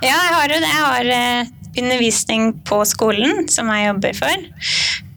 Ja, 0.02 0.12
jeg 0.12 0.34
har 0.36 0.52
jo 0.52 0.60
det. 0.60 0.68
Jeg 0.68 0.84
har 0.84 1.10
uh, 1.16 1.52
undervisning 1.82 2.50
på 2.68 2.82
skolen, 2.88 3.46
som 3.48 3.70
jeg 3.72 3.88
jobber 3.88 4.18
for. 4.20 4.48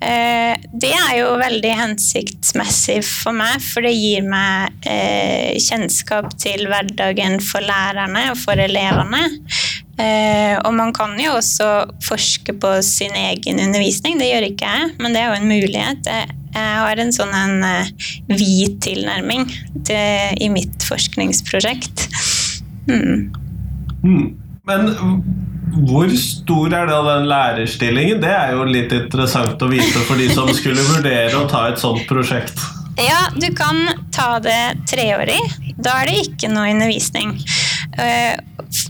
Uh, 0.05 0.53
det 0.85 0.93
er 0.93 1.13
jo 1.19 1.33
veldig 1.41 1.73
hensiktsmessig 1.81 3.01
for 3.07 3.35
meg, 3.35 3.59
for 3.65 3.83
det 3.83 3.95
gir 3.97 4.23
meg 4.29 4.87
kjennskap 5.65 6.31
til 6.39 6.69
hverdagen 6.69 7.41
for 7.43 7.65
lærerne 7.65 8.29
og 8.31 8.39
for 8.39 8.63
elevene. 8.63 9.25
Uh, 9.95 10.59
og 10.67 10.73
man 10.75 10.91
kan 10.91 11.13
jo 11.15 11.37
også 11.37 11.67
forske 12.03 12.51
på 12.59 12.71
sin 12.83 13.15
egen 13.15 13.61
undervisning, 13.63 14.19
det 14.19 14.27
gjør 14.27 14.47
ikke 14.49 14.71
jeg, 14.73 14.89
men 14.99 15.15
det 15.15 15.21
er 15.21 15.29
jo 15.29 15.37
en 15.39 15.47
mulighet. 15.47 16.09
Jeg, 16.09 16.35
jeg 16.55 16.81
har 16.81 17.01
en 17.03 17.13
sånn 17.15 17.33
en 17.35 17.55
hvit 18.31 18.79
tilnærming 18.85 19.47
til, 19.87 20.37
i 20.39 20.49
mitt 20.53 20.85
forskningsprosjekt. 20.87 22.07
Mm. 22.87 23.33
Mm. 24.05 24.25
Men 24.65 24.89
hvor 25.85 26.09
stor 26.17 26.73
er 26.73 26.87
da 26.89 27.01
den 27.09 27.27
lærerstillingen? 27.29 28.21
Det 28.23 28.31
er 28.31 28.55
jo 28.55 28.65
litt 28.69 28.93
interessant 28.95 29.61
å 29.61 29.69
vite 29.71 30.01
for 30.07 30.19
de 30.19 30.29
som 30.31 30.49
skulle 30.55 30.83
vurdere 30.93 31.35
å 31.37 31.47
ta 31.51 31.67
et 31.71 31.81
sånt 31.81 32.05
prosjekt. 32.09 32.61
Ja, 33.01 33.27
du 33.35 33.49
kan 33.55 33.81
ta 34.15 34.37
det 34.39 34.87
treårig. 34.87 35.41
Da 35.75 35.99
er 35.99 36.11
det 36.11 36.21
ikke 36.29 36.51
noe 36.53 36.69
undervisning. 36.71 37.35
Uh, 37.97 38.39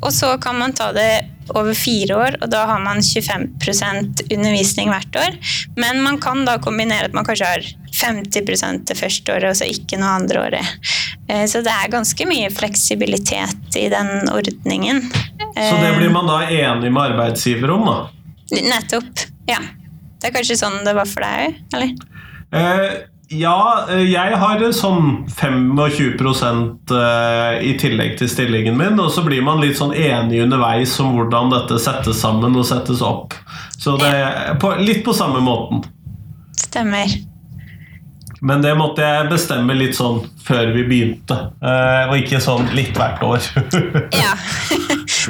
og 0.06 0.12
så 0.14 0.36
kan 0.42 0.60
man 0.62 0.76
ta 0.78 0.92
det 0.96 1.26
over 1.54 1.76
fire 1.78 2.18
år, 2.18 2.38
og 2.42 2.50
da 2.52 2.64
har 2.72 2.82
man 2.82 3.04
25% 3.06 4.24
undervisning 4.34 4.92
hvert 4.94 5.20
år. 5.22 5.38
Men 5.78 6.02
man 6.06 6.20
kan 6.24 6.46
da 6.48 6.58
kombinere 6.64 7.10
at 7.10 7.18
man 7.18 7.28
kanskje 7.28 7.52
har 7.52 7.68
50% 7.96 8.88
det 8.90 8.98
første 9.00 9.36
året, 9.36 9.52
og 9.52 9.60
så 9.60 9.70
ikke 9.70 10.00
noe 10.02 10.18
andre 10.20 10.42
året. 10.48 10.92
Eh, 11.30 11.46
så 11.52 11.62
det 11.66 11.72
er 11.72 11.94
ganske 11.94 12.28
mye 12.30 12.52
fleksibilitet 12.54 13.80
i 13.80 13.88
den 13.94 14.30
ordningen. 14.34 15.06
Så 15.56 15.76
det 15.80 15.96
blir 15.98 16.12
man 16.12 16.28
da 16.28 16.42
enig 16.50 16.92
med 16.92 17.14
arbeidsgiver 17.14 17.72
om, 17.78 17.88
da? 17.88 17.98
Nettopp. 18.66 19.26
Ja. 19.50 19.62
Det 20.20 20.32
er 20.32 20.36
kanskje 20.36 20.58
sånn 20.60 20.82
det 20.86 20.96
var 20.98 21.08
for 21.10 21.24
deg 21.24 21.46
òg, 21.46 21.58
eller? 21.78 21.94
Eh, 22.56 22.88
ja, 23.30 23.86
eh, 23.90 24.04
jeg 24.12 24.38
har 24.38 24.64
sånn 24.76 25.26
25 25.32 25.80
eh, 26.92 27.64
i 27.66 27.74
tillegg 27.82 28.18
til 28.20 28.30
stillingen 28.30 28.78
min. 28.78 29.00
Og 29.02 29.12
så 29.12 29.24
blir 29.26 29.44
man 29.46 29.62
litt 29.64 29.80
sånn 29.80 29.96
enig 29.96 30.44
underveis 30.46 30.94
om 31.04 31.16
hvordan 31.18 31.54
dette 31.54 31.80
settes 31.82 32.22
sammen 32.22 32.56
og 32.56 32.68
settes 32.68 33.02
opp. 33.06 33.34
Så 33.78 33.98
det 34.02 34.12
er 34.12 34.60
på, 34.62 34.76
litt 34.82 35.04
på 35.06 35.16
samme 35.16 35.42
måten. 35.44 35.84
Stemmer. 36.60 37.12
Men 38.46 38.62
det 38.62 38.76
måtte 38.78 39.02
jeg 39.02 39.30
bestemme 39.32 39.74
litt 39.78 39.96
sånn 39.98 40.20
før 40.46 40.70
vi 40.76 40.84
begynte, 40.86 41.38
eh, 41.66 42.04
og 42.10 42.20
ikke 42.20 42.44
sånn 42.44 42.68
litt 42.78 42.94
hvert 42.98 43.24
år. 43.26 43.48
ja. 44.22 44.36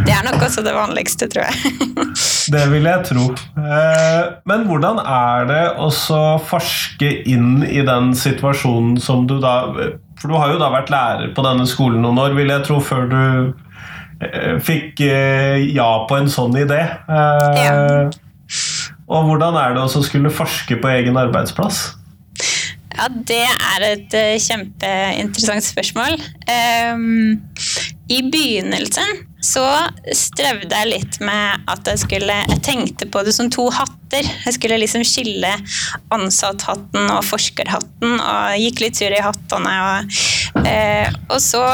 Det 0.04 0.12
er 0.12 0.26
nok 0.28 0.44
også 0.44 0.64
det 0.66 0.74
vanligste, 0.76 1.28
tror 1.32 1.48
jeg. 1.48 1.76
det 2.56 2.64
vil 2.72 2.88
jeg 2.90 3.04
tro. 3.08 3.26
Eh, 3.56 4.24
men 4.50 4.66
hvordan 4.68 5.00
er 5.02 5.48
det 5.50 5.64
å 5.80 5.90
forske 6.44 7.12
inn 7.32 7.64
i 7.64 7.84
den 7.88 8.12
situasjonen 8.18 8.98
som 9.02 9.24
du 9.30 9.38
da 9.44 9.56
For 10.20 10.32
du 10.32 10.36
har 10.40 10.52
jo 10.54 10.60
da 10.60 10.72
vært 10.74 10.92
lærer 10.92 11.32
på 11.36 11.46
denne 11.46 11.68
skolen 11.70 12.04
noen 12.04 12.20
år, 12.24 12.36
vil 12.38 12.52
jeg 12.52 12.66
tro, 12.68 12.80
før 12.84 13.08
du 13.12 13.22
eh, 14.26 14.56
fikk 14.64 15.04
ja 15.06 15.90
på 16.10 16.20
en 16.20 16.32
sånn 16.32 16.56
idé. 16.60 16.82
Ja. 17.08 17.76
Og 19.06 19.30
hvordan 19.30 19.58
er 19.60 19.76
det 19.76 19.86
å 19.86 20.04
skulle 20.04 20.34
forske 20.34 20.80
på 20.82 20.92
egen 20.92 21.20
arbeidsplass? 21.20 21.86
Ja, 22.96 23.10
det 23.12 23.44
er 23.44 23.84
et 23.90 24.14
kjempeinteressant 24.40 25.66
spørsmål. 25.68 26.16
Um, 26.48 27.42
I 28.08 28.22
begynnelsen 28.32 29.26
så 29.46 29.66
strevde 30.16 30.74
jeg 30.74 30.90
litt 30.90 31.18
med 31.24 31.66
at 31.72 31.88
jeg 31.90 32.02
skulle 32.02 32.38
Jeg 32.50 32.62
tenkte 32.66 33.08
på 33.12 33.22
det 33.26 33.36
som 33.36 33.50
to 33.54 33.68
hatter. 33.74 34.26
Jeg 34.46 34.58
skulle 34.58 34.80
liksom 34.82 35.04
skille 35.06 35.52
ansatthatten 36.14 37.12
og 37.14 37.22
forskerhatten, 37.28 38.18
og 38.18 38.56
gikk 38.62 38.82
litt 38.84 39.00
sur 39.00 39.14
i 39.14 39.22
hattene. 39.24 39.76
Og, 39.90 40.64
eh, 40.66 41.14
og 41.30 41.38
så 41.44 41.66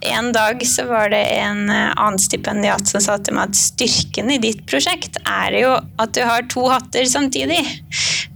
en 0.00 0.32
dag 0.32 0.66
så 0.66 0.86
var 0.88 1.10
det 1.12 1.22
en 1.36 1.68
eh, 1.68 1.90
annen 1.92 2.20
stipendiat 2.20 2.88
som 2.88 3.02
sa 3.04 3.18
til 3.20 3.36
meg 3.36 3.50
at 3.50 3.58
styrken 3.58 4.32
i 4.32 4.40
ditt 4.40 4.64
prosjekt 4.70 5.20
er 5.28 5.58
jo 5.60 5.74
at 5.76 6.14
du 6.16 6.22
har 6.24 6.48
to 6.52 6.64
hatter 6.72 7.04
samtidig. 7.08 7.60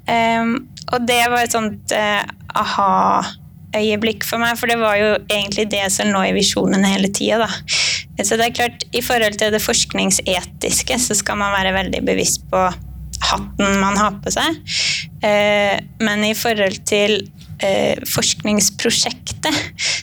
Um, 0.04 0.68
og 0.92 1.06
det 1.08 1.22
var 1.32 1.40
et 1.40 1.54
sånt 1.54 1.94
uh, 1.96 2.20
aha-øyeblikk 2.60 4.26
for 4.28 4.42
meg, 4.42 4.58
for 4.60 4.68
det 4.68 4.76
var 4.82 4.98
jo 5.00 5.14
egentlig 5.32 5.70
det 5.72 5.86
som 5.94 6.12
lå 6.12 6.26
i 6.28 6.34
visjonen 6.36 6.84
hele 6.84 7.08
tida. 7.08 7.48
Så 8.22 8.38
det 8.38 8.46
er 8.46 8.56
klart, 8.56 8.84
i 8.94 9.02
forhold 9.02 9.38
til 9.40 9.54
det 9.54 9.62
forskningsetiske 9.62 10.98
så 11.02 11.16
skal 11.18 11.38
man 11.40 11.54
være 11.56 11.74
veldig 11.74 12.02
bevisst 12.06 12.44
på 12.50 12.60
hatten 13.24 13.80
man 13.80 13.96
har 13.98 14.18
på 14.22 14.32
seg. 14.34 14.60
Uh, 15.24 15.74
men 16.04 16.26
i 16.28 16.34
forhold 16.38 16.78
til 16.88 17.22
uh, 17.64 18.04
forskningsprosjektet 18.14 19.58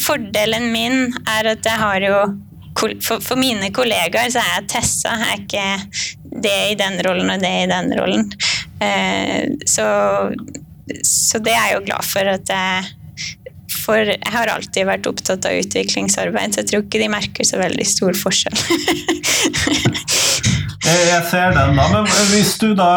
Fordelen 0.00 0.72
min 0.72 1.12
er 1.28 1.44
at 1.50 1.66
jeg 1.66 1.76
har 1.82 2.00
jo 2.06 2.16
for, 2.76 3.20
for, 3.24 3.38
mine 3.40 3.70
kollegaer 3.74 4.30
så 4.32 4.42
er 4.42 4.68
Tessa 4.70 5.16
er 5.30 5.40
ikke 5.40 5.66
det 6.42 6.58
i 6.72 6.76
den 6.78 7.00
rollen 7.06 7.32
og 7.32 7.42
det 7.42 7.52
i 7.62 7.70
den 7.70 7.92
rollen. 7.98 8.28
Eh, 8.84 9.56
så, 9.68 9.86
så 11.06 11.40
det 11.42 11.54
er 11.54 11.70
jeg 11.70 11.78
jo 11.78 11.84
glad 11.88 12.04
for 12.04 12.32
at 12.36 12.52
jeg 12.52 12.94
For 13.86 14.02
jeg 14.10 14.32
har 14.34 14.50
alltid 14.50 14.88
vært 14.88 15.06
opptatt 15.06 15.46
av 15.46 15.56
utviklingsarbeid, 15.60 16.54
så 16.54 16.62
jeg 16.62 16.68
tror 16.70 16.82
ikke 16.84 17.00
de 17.00 17.10
merker 17.12 17.46
så 17.46 17.60
veldig 17.60 17.84
stor 17.86 18.16
forskjell. 18.18 18.56
jeg 21.12 21.22
ser 21.30 21.54
den, 21.54 21.78
da. 21.78 21.86
Men 21.92 22.08
hvis 22.32 22.56
du 22.58 22.72
da 22.74 22.90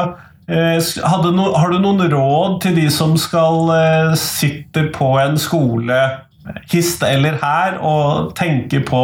eh, 0.50 0.79
no, 1.29 1.51
har 1.53 1.69
du 1.69 1.77
noen 1.83 2.01
råd 2.09 2.57
til 2.65 2.79
de 2.79 2.88
som 2.93 3.13
skal 3.21 3.69
eh, 3.75 4.15
sitte 4.17 4.88
på 4.95 5.12
en 5.21 5.38
skole, 5.41 6.00
hist 6.71 7.03
eller 7.05 7.38
her, 7.43 7.77
og 7.86 8.33
tenke 8.39 8.81
på 8.86 9.03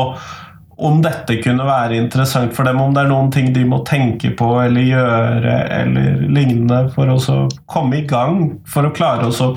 om 0.76 1.00
dette 1.04 1.38
kunne 1.40 1.66
være 1.68 1.96
interessant 2.02 2.56
for 2.56 2.68
dem, 2.68 2.82
om 2.84 2.94
det 2.96 3.06
er 3.06 3.12
noen 3.12 3.30
ting 3.32 3.52
de 3.56 3.64
må 3.68 3.80
tenke 3.88 4.34
på 4.36 4.50
eller 4.60 4.84
gjøre 4.84 5.56
eller 5.78 6.26
lignende 6.28 6.82
for 6.96 7.12
å 7.14 7.38
komme 7.72 8.02
i 8.02 8.08
gang, 8.10 8.58
for 8.68 8.88
å 8.88 8.94
klare 8.96 9.30
å 9.32 9.52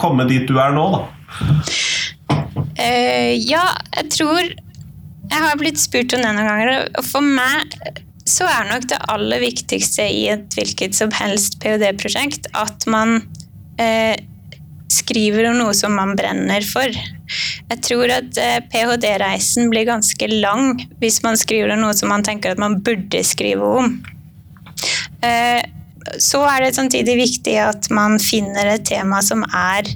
komme 0.00 0.28
dit 0.30 0.48
du 0.48 0.56
er 0.62 0.72
nå, 0.76 0.86
da? 0.96 1.02
Uh, 2.76 3.32
ja, 3.36 3.66
jeg 3.96 4.06
tror 4.14 4.38
Jeg 5.26 5.42
har 5.42 5.58
blitt 5.58 5.80
spurt 5.82 6.14
om 6.14 6.22
det 6.22 6.32
noen 6.36 6.48
ganger, 6.48 6.86
og 6.96 7.04
for 7.04 7.24
meg 7.24 7.74
så 8.26 8.46
er 8.50 8.68
nok 8.70 8.86
det 8.90 8.98
aller 9.10 9.42
viktigste 9.42 10.06
i 10.10 10.24
et 10.32 10.54
hvilket 10.54 10.96
som 10.98 11.12
helst 11.14 11.58
ph.d.-prosjekt 11.62 12.48
at 12.58 12.86
man 12.90 13.18
uh, 13.80 14.14
skriver 14.96 15.50
om 15.50 15.60
noe 15.60 15.74
som 15.76 15.94
man 15.96 16.14
brenner 16.18 16.64
for. 16.66 16.90
Jeg 17.70 17.78
tror 17.84 18.12
at 18.14 18.38
eh, 18.40 18.58
ph.d.-reisen 18.72 19.70
blir 19.72 19.88
ganske 19.88 20.28
lang 20.32 20.76
hvis 21.00 21.22
man 21.26 21.38
skriver 21.38 21.74
om 21.74 21.86
noe 21.86 21.96
som 21.96 22.12
man 22.12 22.24
tenker 22.26 22.54
at 22.54 22.62
man 22.62 22.78
burde 22.86 23.22
skrive 23.26 23.72
om. 23.82 23.98
Eh, 25.26 25.62
så 26.22 26.44
er 26.46 26.62
det 26.62 26.76
samtidig 26.76 27.16
viktig 27.18 27.56
at 27.58 27.90
man 27.94 28.20
finner 28.22 28.76
et 28.76 28.86
tema 28.86 29.20
som 29.26 29.42
er 29.48 29.88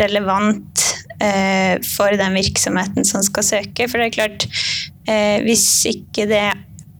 relevant 0.00 0.86
eh, 1.22 1.78
for 1.86 2.16
den 2.18 2.38
virksomheten 2.40 3.06
som 3.06 3.22
skal 3.22 3.46
søke. 3.46 3.88
For 3.88 4.00
det 4.00 4.10
er 4.10 4.18
klart, 4.18 4.48
hvis 5.44 5.66
ikke 5.84 6.24
det 6.30 6.46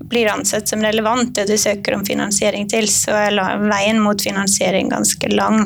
blir 0.08 0.28
ansett 0.28 0.68
som 0.68 0.82
relevant, 0.84 1.34
det 1.34 1.46
du 1.48 1.56
søker 1.58 1.96
om 1.96 2.04
finansiering 2.06 2.68
til, 2.70 2.88
så 2.90 3.16
er 3.16 3.38
veien 3.64 4.00
mot 4.02 4.20
finansiering 4.20 4.90
ganske 4.92 5.30
lang. 5.32 5.64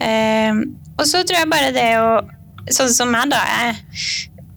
Og 0.00 1.06
så 1.08 1.22
tror 1.24 1.42
jeg 1.42 1.50
bare 1.50 1.72
det 1.76 1.88
å 2.00 2.10
sånn 2.74 2.92
som 2.92 3.10
meg, 3.12 3.30
da, 3.32 3.40
jeg 3.40 3.76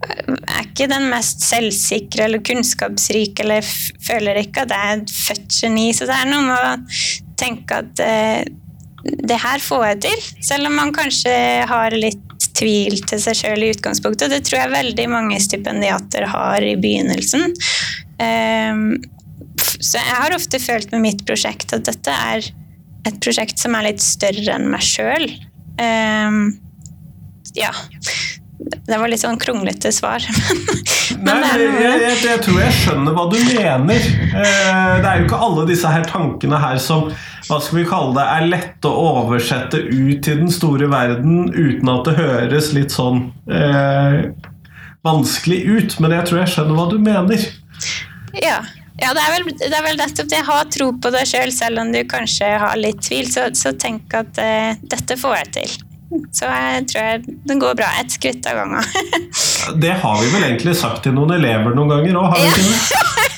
er 0.03 0.65
ikke 0.65 0.89
den 0.91 1.07
mest 1.11 1.43
selvsikre 1.45 2.27
eller 2.27 2.43
kunnskapsrike, 2.45 3.45
eller 3.45 3.63
føler 4.03 4.41
ikke 4.43 4.65
at 4.65 4.73
jeg 4.73 4.89
er 4.89 4.99
et 5.01 5.13
født 5.15 5.61
geni. 5.61 5.87
Så 5.95 6.07
det 6.09 6.17
er 6.17 6.29
noe 6.29 6.43
med 6.47 6.57
å 6.57 7.31
tenke 7.39 7.79
at 7.83 8.03
eh, 8.03 8.43
det 9.03 9.39
her 9.39 9.63
får 9.63 9.87
jeg 9.87 10.01
til, 10.07 10.27
selv 10.49 10.69
om 10.69 10.77
man 10.79 10.93
kanskje 10.95 11.33
har 11.69 11.95
litt 11.95 12.21
tvil 12.53 12.99
til 13.07 13.19
seg 13.19 13.39
sjøl 13.39 13.65
i 13.65 13.71
utgangspunktet. 13.73 14.31
Det 14.31 14.43
tror 14.45 14.61
jeg 14.61 14.75
veldig 14.75 15.07
mange 15.11 15.39
stipendiater 15.41 16.27
har 16.29 16.63
i 16.63 16.75
begynnelsen. 16.79 17.55
Um, 18.21 18.83
så 19.83 19.97
jeg 19.97 20.19
har 20.21 20.35
ofte 20.35 20.61
følt 20.61 20.93
med 20.93 21.03
mitt 21.03 21.23
prosjekt 21.27 21.73
at 21.75 21.87
dette 21.89 22.13
er 22.13 22.45
et 23.07 23.17
prosjekt 23.23 23.59
som 23.61 23.75
er 23.77 23.89
litt 23.89 24.03
større 24.03 24.55
enn 24.55 24.69
meg 24.71 24.85
sjøl. 24.85 25.27
Um, 25.81 26.45
ja. 27.57 27.73
Det 28.63 28.95
var 28.95 29.09
litt 29.11 29.19
sånn 29.19 29.39
kronglete 29.41 29.91
svar. 29.91 30.23
Nei, 31.25 31.35
jeg, 31.59 31.71
jeg, 31.83 32.17
jeg, 32.23 32.39
tror 32.45 32.59
jeg 32.61 32.75
skjønner 32.77 33.15
hva 33.15 33.25
du 33.31 33.35
mener. 33.39 34.05
Eh, 34.23 34.93
det 35.03 35.09
er 35.09 35.19
jo 35.19 35.25
ikke 35.27 35.39
alle 35.47 35.65
disse 35.67 35.91
her 35.91 36.05
tankene 36.07 36.59
her 36.61 36.79
som 36.81 37.09
hva 37.49 37.59
skal 37.59 37.81
vi 37.81 37.83
kalle 37.89 38.15
det, 38.15 38.23
er 38.23 38.47
lette 38.53 38.87
å 38.87 39.07
oversette 39.19 39.81
ut 39.83 40.21
til 40.23 40.45
den 40.45 40.53
store 40.53 40.87
verden 40.91 41.49
uten 41.51 41.91
at 41.91 42.07
det 42.07 42.15
høres 42.21 42.71
litt 42.75 42.95
sånn 42.95 43.25
eh, 43.51 44.31
vanskelig 45.03 45.59
ut. 45.67 45.97
Men 45.99 46.15
jeg 46.15 46.29
tror 46.29 46.41
jeg 46.43 46.53
skjønner 46.55 46.79
hva 46.79 46.87
du 46.93 46.97
mener. 47.03 47.49
Ja. 48.39 48.61
Ja, 49.03 49.11
det 49.11 49.19
er, 49.19 49.33
vel, 49.35 49.49
det 49.59 49.73
er 49.75 49.83
vel 49.83 49.97
nettopp 49.99 50.29
det. 50.31 50.43
Ha 50.47 50.59
tro 50.71 50.91
på 50.95 51.09
deg 51.11 51.27
sjøl, 51.27 51.49
selv, 51.51 51.57
selv 51.59 51.81
om 51.83 51.89
du 51.91 51.99
kanskje 52.07 52.53
har 52.61 52.77
litt 52.79 53.01
tvil. 53.03 53.27
Så, 53.27 53.49
så 53.59 53.73
tenk 53.75 54.13
at 54.15 54.39
eh, 54.39 54.77
dette 54.79 55.17
får 55.19 55.35
jeg 55.41 55.49
til. 55.57 55.73
Så 56.31 56.47
jeg 56.47 56.85
tror 56.91 57.09
jeg 57.09 57.35
det 57.49 57.57
går 57.59 57.75
bra. 57.81 57.89
Ett 57.99 58.15
skritt 58.15 58.47
av 58.47 58.61
gangen. 58.61 58.87
det 59.83 59.97
har 60.05 60.21
vi 60.21 60.31
vel 60.31 60.47
egentlig 60.47 60.77
sagt 60.79 61.03
til 61.03 61.17
noen 61.17 61.35
elever 61.35 61.75
noen 61.75 61.91
ganger 61.97 62.21
òg, 62.21 62.29
har 62.31 62.39
vi 62.39 62.51
ikke 62.53 62.69
det? 62.69 62.79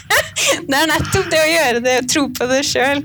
det 0.69 0.83
er 0.83 0.91
nettopp 0.91 1.33
det 1.33 1.41
å 1.41 1.49
gjøre 1.49 1.83
det, 1.87 1.97
å 2.01 2.07
tro 2.13 2.27
på 2.35 2.49
det 2.51 2.61
sjøl. 2.67 3.01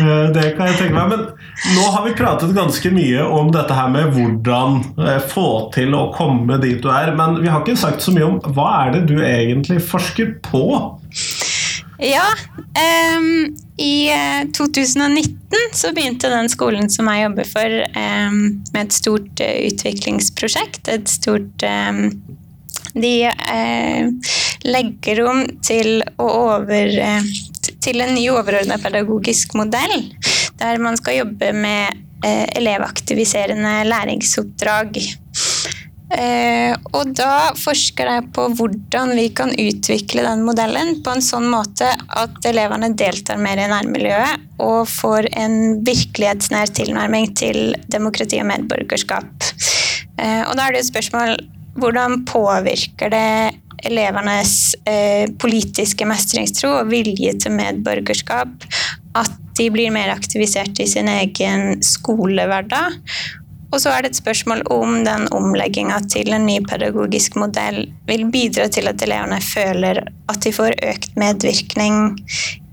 Eh, 0.00 0.26
det 0.32 0.46
kan 0.56 0.70
jeg 0.70 0.78
tenke 0.80 0.96
meg. 0.96 1.12
Men 1.12 1.76
nå 1.76 1.90
har 1.94 2.06
vi 2.06 2.16
pratet 2.16 2.56
ganske 2.56 2.94
mye 2.94 3.28
om 3.36 3.52
dette 3.52 3.76
her 3.76 3.92
med 3.92 4.16
hvordan 4.16 4.80
eh, 4.96 5.20
få 5.34 5.48
til 5.76 5.92
å 5.98 6.06
komme 6.16 6.56
dit 6.62 6.80
du 6.80 6.88
er. 6.94 7.12
Men 7.18 7.42
vi 7.42 7.52
har 7.52 7.60
ikke 7.60 7.78
sagt 7.84 8.04
så 8.04 8.16
mye 8.16 8.30
om 8.30 8.40
hva 8.56 8.70
er 8.86 8.96
det 8.96 9.06
du 9.12 9.18
egentlig 9.20 9.82
forsker 9.84 10.38
på? 10.48 10.64
Ja, 12.02 12.24
um, 13.18 13.56
i 13.76 14.10
2019 14.56 15.32
eh, 15.52 15.58
så 15.72 15.92
begynte 15.94 16.28
den 16.28 16.48
skolen 16.50 16.90
som 16.90 17.06
jeg 17.06 17.22
jobber 17.28 17.46
for, 17.46 17.74
um, 17.94 18.40
med 18.74 18.80
et 18.80 18.96
stort 18.96 19.42
uh, 19.42 19.58
utviklingsprosjekt. 19.68 20.90
Et 20.90 21.06
stort 21.08 21.62
um, 21.62 22.08
De 22.92 23.14
uh, 23.30 24.34
legger 24.66 25.22
om 25.30 25.44
til 25.62 26.02
å 26.18 26.26
over 26.56 26.90
uh, 26.98 27.30
til 27.82 28.02
en 28.02 28.16
ny 28.16 28.26
overordna 28.34 28.80
pedagogisk 28.82 29.54
modell, 29.54 30.10
der 30.58 30.82
man 30.82 30.98
skal 30.98 31.22
jobbe 31.22 31.54
med 31.54 32.02
elevaktiviserende 32.22 33.80
læringsoppdrag 33.88 34.98
og 36.12 37.12
da 37.16 37.54
forsker 37.56 38.08
jeg 38.10 38.24
på 38.36 38.42
hvordan 38.58 39.14
vi 39.16 39.30
kan 39.32 39.54
utvikle 39.56 40.26
den 40.26 40.42
modellen 40.44 40.98
på 41.04 41.14
en 41.14 41.24
sånn 41.24 41.46
måte 41.48 41.88
at 41.88 42.48
elevene 42.48 42.90
deltar 42.98 43.40
mer 43.40 43.62
i 43.62 43.70
nærmiljøet 43.70 44.60
og 44.62 44.84
får 44.90 45.30
en 45.40 45.56
virkelighetsnær 45.86 46.74
tilnærming 46.76 47.32
til 47.38 47.72
demokrati 47.88 48.42
og 48.42 48.50
medborgerskap. 48.52 49.48
Eh, 50.20 50.42
og 50.44 50.54
da 50.58 50.66
er 50.66 50.76
det 50.76 50.84
et 50.84 50.92
spørsmål 50.92 51.36
hvordan 51.80 52.22
påvirker 52.28 53.12
det 53.12 53.28
elevenes 53.82 54.74
eh, 54.86 55.26
politiske 55.42 56.06
mestringstro 56.06 56.76
og 56.82 56.90
vilje 56.92 57.34
til 57.42 57.56
medborgerskap 57.56 58.68
at 59.18 59.38
de 59.58 59.68
blir 59.72 59.92
mer 59.92 60.12
aktivisert 60.14 60.78
i 60.80 60.86
sin 60.88 61.10
egen 61.12 61.82
skolehverdag. 61.84 63.00
Og 63.72 63.80
så 63.80 63.92
er 63.92 64.04
det 64.04 64.12
et 64.12 64.20
spørsmål 64.20 64.66
om 64.72 64.98
den 65.06 65.24
omlegginga 65.32 66.02
til 66.12 66.34
en 66.36 66.44
ny 66.44 66.58
pedagogisk 66.68 67.38
modell 67.40 67.86
vil 68.08 68.26
bidra 68.32 68.68
til 68.68 68.90
at 68.90 69.00
elevene 69.04 69.40
føler 69.40 70.02
at 70.28 70.42
de 70.44 70.52
får 70.52 70.76
økt 70.92 71.16
medvirkning 71.16 72.18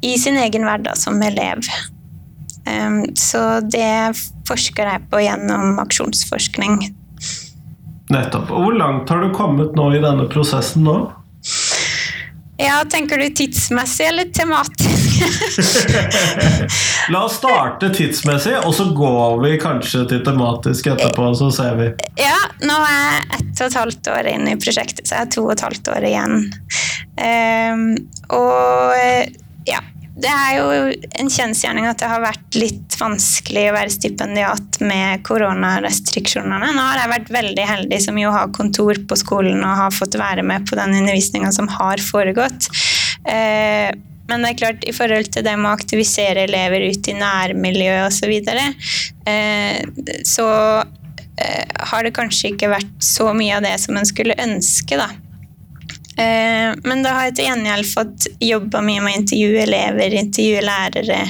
i 0.03 0.17
sin 0.19 0.39
egen 0.39 0.67
hverdag 0.67 0.99
som 0.99 1.21
elev. 1.23 1.63
Ehm, 2.67 3.05
så 3.15 3.61
det 3.63 4.11
forsker 4.47 4.91
jeg 4.91 5.07
på 5.11 5.23
gjennom 5.23 5.79
aksjonsforskning. 5.85 6.81
Nettopp. 8.09 8.51
Og 8.51 8.67
hvor 8.67 8.75
langt 8.75 9.09
har 9.09 9.23
du 9.23 9.31
kommet 9.35 9.75
nå 9.77 9.91
i 9.95 10.03
denne 10.03 10.27
prosessen 10.31 10.83
nå? 10.83 10.97
Ja, 12.59 12.81
Tenker 12.91 13.21
du 13.21 13.29
tidsmessig 13.31 14.09
eller 14.09 14.31
tematisk? 14.35 14.88
La 17.13 17.23
oss 17.25 17.37
starte 17.39 17.89
tidsmessig, 17.95 18.55
og 18.63 18.73
så 18.75 18.89
går 18.95 19.39
vi 19.43 19.53
kanskje 19.61 20.05
til 20.09 20.23
tematisk 20.25 20.91
etterpå. 20.93 21.29
så 21.39 21.51
ser 21.53 21.77
vi. 21.79 21.91
Ja, 22.21 22.37
nå 22.63 22.79
er 22.85 22.97
jeg 22.99 23.21
ett 23.39 23.61
og 23.61 23.67
et 23.67 23.79
halvt 23.81 24.11
år 24.15 24.31
inn 24.33 24.49
i 24.51 24.57
prosjektet, 24.59 25.05
så 25.07 25.17
jeg 25.17 25.25
har 25.25 25.31
to 25.35 25.45
og 25.47 25.53
et 25.55 25.65
halvt 25.65 25.93
år 25.95 26.09
igjen. 26.09 26.35
Um, 27.19 27.87
og 28.35 28.93
ja, 29.67 29.81
det 30.19 30.29
er 30.29 30.55
jo 30.57 30.93
en 31.21 31.31
kjensgjerning 31.31 31.87
at 31.87 32.01
det 32.01 32.09
har 32.11 32.23
vært 32.23 32.57
litt 32.59 32.95
vanskelig 32.99 33.69
å 33.69 33.75
være 33.75 33.93
stipendiat 33.93 34.79
med 34.83 35.23
koronarestriksjonene. 35.27 36.73
Nå 36.75 36.83
har 36.83 37.03
jeg 37.03 37.13
vært 37.13 37.31
veldig 37.37 37.67
heldig 37.69 37.99
som 38.03 38.19
jo 38.19 38.33
har 38.35 38.51
kontor 38.55 38.99
på 39.07 39.19
skolen 39.19 39.63
og 39.63 39.79
har 39.83 39.95
fått 39.95 40.19
være 40.19 40.43
med 40.47 40.67
på 40.67 40.75
den 40.79 40.97
undervisninga 40.99 41.53
som 41.55 41.69
har 41.71 42.03
foregått. 42.03 42.67
Eh, 43.23 43.91
men 44.29 44.43
det 44.43 44.53
er 44.53 44.59
klart, 44.61 44.85
i 44.85 44.93
forhold 44.95 45.31
til 45.33 45.45
det 45.45 45.55
med 45.57 45.71
å 45.71 45.75
aktivisere 45.75 46.45
elever 46.45 46.85
ut 46.89 47.09
i 47.09 47.17
nærmiljøet 47.17 48.05
osv., 48.05 48.19
så, 48.19 48.27
videre, 48.29 48.65
eh, 49.25 49.79
så 50.27 50.45
eh, 51.39 51.65
har 51.91 52.05
det 52.05 52.13
kanskje 52.17 52.53
ikke 52.53 52.69
vært 52.69 52.93
så 53.03 53.31
mye 53.33 53.57
av 53.57 53.65
det 53.65 53.73
som 53.81 53.97
en 53.97 54.07
skulle 54.07 54.37
ønske, 54.43 54.99
da. 54.99 55.09
Eh, 56.19 56.75
men 56.83 57.03
da 57.05 57.15
har 57.15 57.29
jeg 57.29 57.39
til 57.39 57.49
gjengjeld 57.49 57.89
fått 57.89 58.29
jobba 58.43 58.83
mye 58.85 59.01
med 59.01 59.15
å 59.15 59.19
intervjue 59.23 59.63
elever, 59.65 60.17
intervjue 60.19 60.65
lærere. 60.67 61.21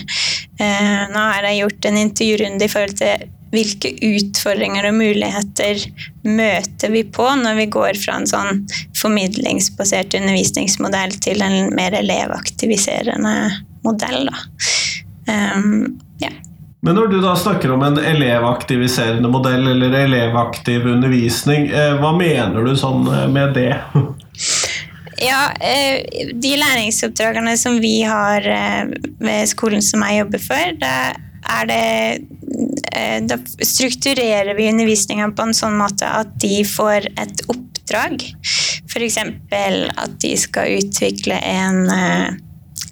Nå 0.60 1.22
har 1.24 1.46
jeg 1.48 1.62
gjort 1.62 1.86
en 1.88 2.00
intervjurunde 2.02 2.66
i 2.66 2.72
forhold 2.74 2.98
til 3.00 3.30
hvilke 3.54 3.92
utfordringer 4.06 4.90
og 4.90 4.98
muligheter 5.00 5.82
møter 6.28 6.94
vi 6.94 7.04
på 7.04 7.26
når 7.42 7.58
vi 7.64 7.70
går 7.74 7.98
fra 8.02 8.20
en 8.20 8.30
sånn 8.30 8.62
formidlingsbasert 9.00 10.18
undervisningsmodell 10.20 11.18
til 11.24 11.42
en 11.46 11.74
mer 11.76 11.98
elevaktiviserende 11.98 13.36
modell. 13.86 14.30
Um, 15.30 16.00
ja. 16.22 16.32
Men 16.82 16.96
når 16.96 17.08
du 17.12 17.20
da 17.24 17.36
snakker 17.36 17.74
om 17.76 17.84
en 17.84 17.98
elevaktiviserende 18.00 19.32
modell 19.32 19.68
eller 19.74 19.96
elevaktiv 20.06 20.86
undervisning, 20.88 21.68
eh, 21.76 21.96
hva 22.00 22.14
mener 22.16 22.64
du 22.64 22.76
sånn 22.80 23.08
eh, 23.08 23.28
med 23.32 23.58
det? 23.58 23.74
Ja, 25.20 25.50
eh, 25.60 26.30
De 26.40 26.54
læringsoppdragene 26.56 27.58
som 27.60 27.82
vi 27.84 27.98
har 28.08 28.46
ved 29.20 29.50
skolen 29.52 29.84
som 29.84 30.06
jeg 30.08 30.22
jobber 30.22 30.40
for, 30.40 30.78
det, 31.70 32.20
da 33.30 33.38
strukturerer 33.66 34.56
vi 34.58 34.70
undervisninga 34.72 35.32
på 35.36 35.48
en 35.48 35.56
sånn 35.58 35.78
måte 35.80 36.08
at 36.08 36.36
de 36.42 36.62
får 36.68 37.10
et 37.20 37.44
oppdrag. 37.50 38.24
F.eks. 38.90 39.18
at 39.22 40.20
de 40.22 40.36
skal 40.38 40.80
utvikle 40.80 41.40
en 41.40 41.82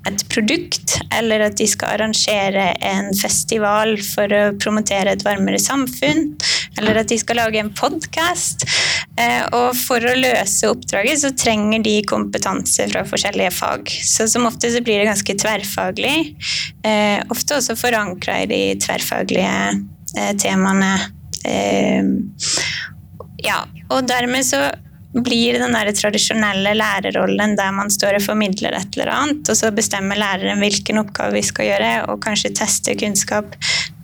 et 0.08 0.24
produkt, 0.32 0.98
eller 1.16 1.44
at 1.48 1.58
de 1.60 1.68
skal 1.70 1.98
arrangere 1.98 2.70
en 2.86 3.10
festival 3.18 3.96
for 4.04 4.32
å 4.34 4.44
promotere 4.62 5.14
et 5.14 5.26
varmere 5.26 5.60
samfunn, 5.62 6.30
eller 6.78 7.02
at 7.02 7.12
de 7.12 7.18
skal 7.20 7.40
lage 7.42 7.60
en 7.62 7.74
podkast. 7.76 8.66
Eh, 9.18 9.44
og 9.56 9.76
for 9.78 10.04
å 10.04 10.16
løse 10.18 10.70
oppdraget 10.70 11.24
så 11.24 11.34
trenger 11.38 11.84
de 11.86 11.98
kompetanse 12.08 12.88
fra 12.92 13.04
forskjellige 13.08 13.54
fag. 13.58 13.92
Så 14.06 14.30
som 14.32 14.48
ofte 14.50 14.72
så 14.74 14.84
blir 14.86 15.02
det 15.02 15.10
ganske 15.10 15.38
tverrfaglig. 15.44 16.18
Eh, 16.88 17.20
ofte 17.34 17.60
også 17.60 17.78
forankra 17.80 18.42
i 18.44 18.50
de 18.52 18.62
tverrfaglige 18.84 19.54
eh, 20.18 20.34
temaene. 20.42 20.96
Ja, 23.40 23.62
og 23.94 24.08
dermed 24.10 24.44
så 24.44 24.66
blir 25.24 25.60
den 25.62 25.76
der 25.76 25.92
tradisjonelle 25.96 26.74
lærerrollen 26.78 27.56
der 27.58 27.74
man 27.76 27.92
står 27.94 28.20
og 28.20 28.26
formidler 28.26 28.76
et 28.78 28.98
eller 28.98 29.12
annet, 29.14 29.50
og 29.50 29.60
så 29.60 29.72
bestemmer 29.76 30.20
læreren 30.20 30.62
hvilken 30.64 31.02
oppgave 31.04 31.38
vi 31.38 31.46
skal 31.46 31.70
gjøre, 31.72 31.92
og 32.12 32.22
kanskje 32.24 32.54
tester 32.58 32.98
kunnskap. 33.00 33.56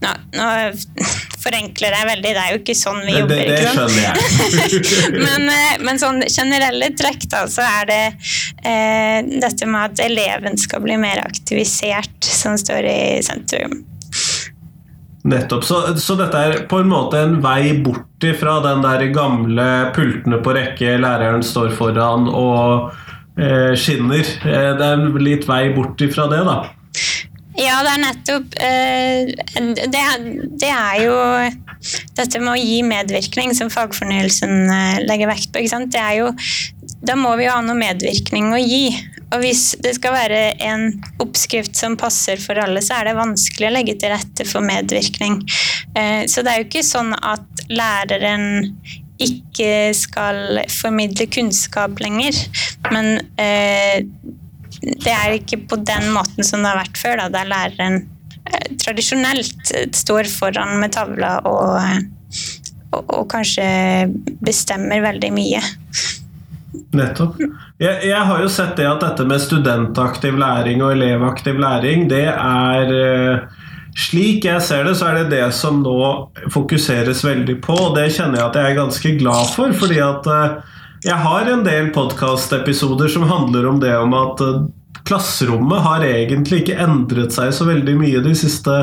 Nå, 0.04 0.12
nå 0.36 0.48
forenkler 1.44 1.96
jeg 1.96 2.10
veldig, 2.10 2.34
det 2.36 2.42
er 2.42 2.52
jo 2.54 2.60
ikke 2.62 2.76
sånn 2.78 3.00
vi 3.06 3.16
jobber. 3.18 3.40
Det, 3.40 3.56
det 3.56 3.72
skjønner 3.72 4.02
jeg. 4.04 4.20
men, 5.26 5.48
eh, 5.54 5.78
men, 5.84 6.02
sånn 6.02 6.22
generelle 6.28 6.92
trekk, 7.00 7.30
da, 7.32 7.46
så 7.52 7.66
er 7.68 7.90
det 7.90 8.04
eh, 8.66 9.20
dette 9.44 9.70
med 9.70 9.94
at 9.94 10.04
eleven 10.06 10.60
skal 10.60 10.84
bli 10.84 11.00
mer 11.00 11.24
aktivisert, 11.24 12.20
som 12.28 12.60
står 12.60 12.90
i 12.92 13.02
sentrum. 13.26 13.84
Nettopp. 15.24 15.64
Så, 15.64 15.80
så, 16.04 16.18
dette 16.20 16.40
er 16.40 16.58
på 16.68 16.82
en 16.84 16.90
måte 16.92 17.22
en 17.24 17.38
vei 17.44 17.72
bort 17.84 18.26
fra 18.40 18.58
den 18.64 18.84
der 18.84 19.06
gamle 19.16 19.68
pultene 19.96 20.40
på 20.44 20.56
rekke 20.58 20.98
læreren 21.00 21.44
står 21.44 21.72
foran 21.78 22.28
og 22.28 22.92
eh, 23.40 23.72
skinner. 23.80 24.28
Eh, 24.44 24.72
det 24.76 24.84
er 24.90 24.98
en 24.98 25.20
litt 25.24 25.48
vei 25.48 25.70
bort 25.76 26.04
fra 26.12 26.28
det, 26.32 26.44
da. 26.48 26.58
Ja, 27.54 27.80
det 27.86 27.92
er 27.92 28.02
nettopp 28.02 28.56
eh, 28.66 29.32
det, 29.94 30.04
det, 30.58 30.72
er 30.74 30.96
jo 31.04 31.18
dette 32.18 32.42
med 32.42 32.56
å 32.56 32.58
gi 32.58 32.80
medvirkning 32.88 33.54
som 33.54 33.70
fagfornyelsen 33.72 34.54
eh, 34.74 35.02
legger 35.06 35.30
vekt 35.30 35.54
på. 35.54 35.64
Det 35.94 36.02
er 36.02 36.18
jo, 36.24 36.32
da 37.06 37.16
må 37.20 37.36
vi 37.38 37.46
jo 37.48 37.54
ha 37.54 37.62
noe 37.64 37.78
medvirkning 37.78 38.52
å 38.56 38.60
gi. 38.60 38.88
Og 39.34 39.42
hvis 39.42 39.74
det 39.82 39.96
skal 39.98 40.14
være 40.14 40.42
en 40.62 40.90
oppskrift 41.24 41.78
som 41.78 41.98
passer 42.00 42.42
for 42.42 42.60
alle, 42.62 42.84
så 42.86 43.00
er 43.00 43.10
det 43.10 43.18
vanskelig 43.18 43.70
å 43.70 43.74
legge 43.74 43.96
til 43.98 44.14
rette 44.14 44.46
for 44.46 44.66
medvirkning. 44.66 45.40
Eh, 45.98 46.26
så 46.30 46.46
det 46.46 46.54
er 46.54 46.62
jo 46.62 46.68
ikke 46.70 46.86
sånn 46.86 47.14
at 47.18 47.66
læreren 47.74 48.70
ikke 49.22 49.94
skal 49.98 50.62
formidle 50.72 51.28
kunnskap 51.32 52.02
lenger. 52.04 52.38
Men 52.92 53.16
eh, 53.42 54.06
det 54.84 55.14
er 55.14 55.38
ikke 55.38 55.64
på 55.70 55.80
den 55.82 56.10
måten 56.14 56.46
som 56.46 56.62
det 56.62 56.74
har 56.74 56.84
vært 56.84 57.00
før, 57.02 57.24
da, 57.24 57.30
der 57.34 57.50
læreren 57.50 58.02
eh, 58.50 58.74
tradisjonelt 58.84 59.74
står 59.96 60.30
foran 60.30 60.78
med 60.82 60.94
tavla 60.94 61.38
og, 61.50 61.80
og, 62.94 63.04
og 63.06 63.30
kanskje 63.34 63.66
bestemmer 64.44 65.02
veldig 65.10 65.34
mye. 65.34 65.64
Nettopp. 66.94 67.40
Jeg, 67.82 68.00
jeg, 68.06 68.22
har 68.30 68.42
jo 68.44 68.50
sett 68.52 68.76
det 68.78 68.88
at 68.90 69.02
dette 69.04 69.26
med 69.28 69.42
studentaktiv 69.42 70.38
læring 70.40 70.84
og 70.86 70.94
elevaktiv 70.94 71.60
læring, 71.62 72.08
det 72.12 72.28
er 72.32 72.96
eh, 73.00 73.62
Slik 73.94 74.48
jeg 74.48 74.62
ser 74.66 74.88
det, 74.88 74.96
så 74.98 75.12
er 75.12 75.20
det 75.20 75.36
det 75.36 75.48
som 75.54 75.84
nå 75.84 75.98
fokuseres 76.54 77.20
veldig 77.22 77.60
på, 77.62 77.76
og 77.78 77.98
det 77.98 78.08
kjenner 78.16 78.40
jeg 78.40 78.48
at 78.48 78.56
jeg 78.58 78.72
er 78.72 78.80
ganske 78.80 79.12
glad 79.20 79.52
for, 79.54 79.76
fordi 79.78 80.00
at 80.02 80.30
eh, 80.34 80.56
jeg 81.04 81.20
har 81.20 81.52
en 81.52 81.66
del 81.66 81.92
podkastepisoder 81.94 83.12
som 83.12 83.28
handler 83.30 83.68
om 83.70 83.78
det 83.84 83.94
om 84.00 84.16
at 84.18 84.42
eh, 84.42 84.64
klasserommet 85.06 85.84
har 85.86 86.06
egentlig 86.08 86.64
ikke 86.64 86.80
endret 86.82 87.36
seg 87.36 87.52
så 87.54 87.68
veldig 87.70 87.96
mye 88.00 88.24
de 88.26 88.34
siste 88.40 88.78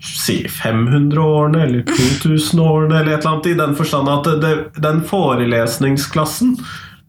si 0.00 0.38
500 0.48 1.20
årene 1.20 1.64
eller 1.66 1.82
2000 1.88 2.60
årene, 2.64 3.00
eller 3.00 3.12
et 3.12 3.20
eller 3.20 3.34
annet, 3.34 3.50
i 3.50 3.58
den 3.58 3.74
forstand 3.76 4.08
at 4.08 4.30
det, 4.40 4.54
den 4.80 5.02
forelesningsklassen 5.04 6.54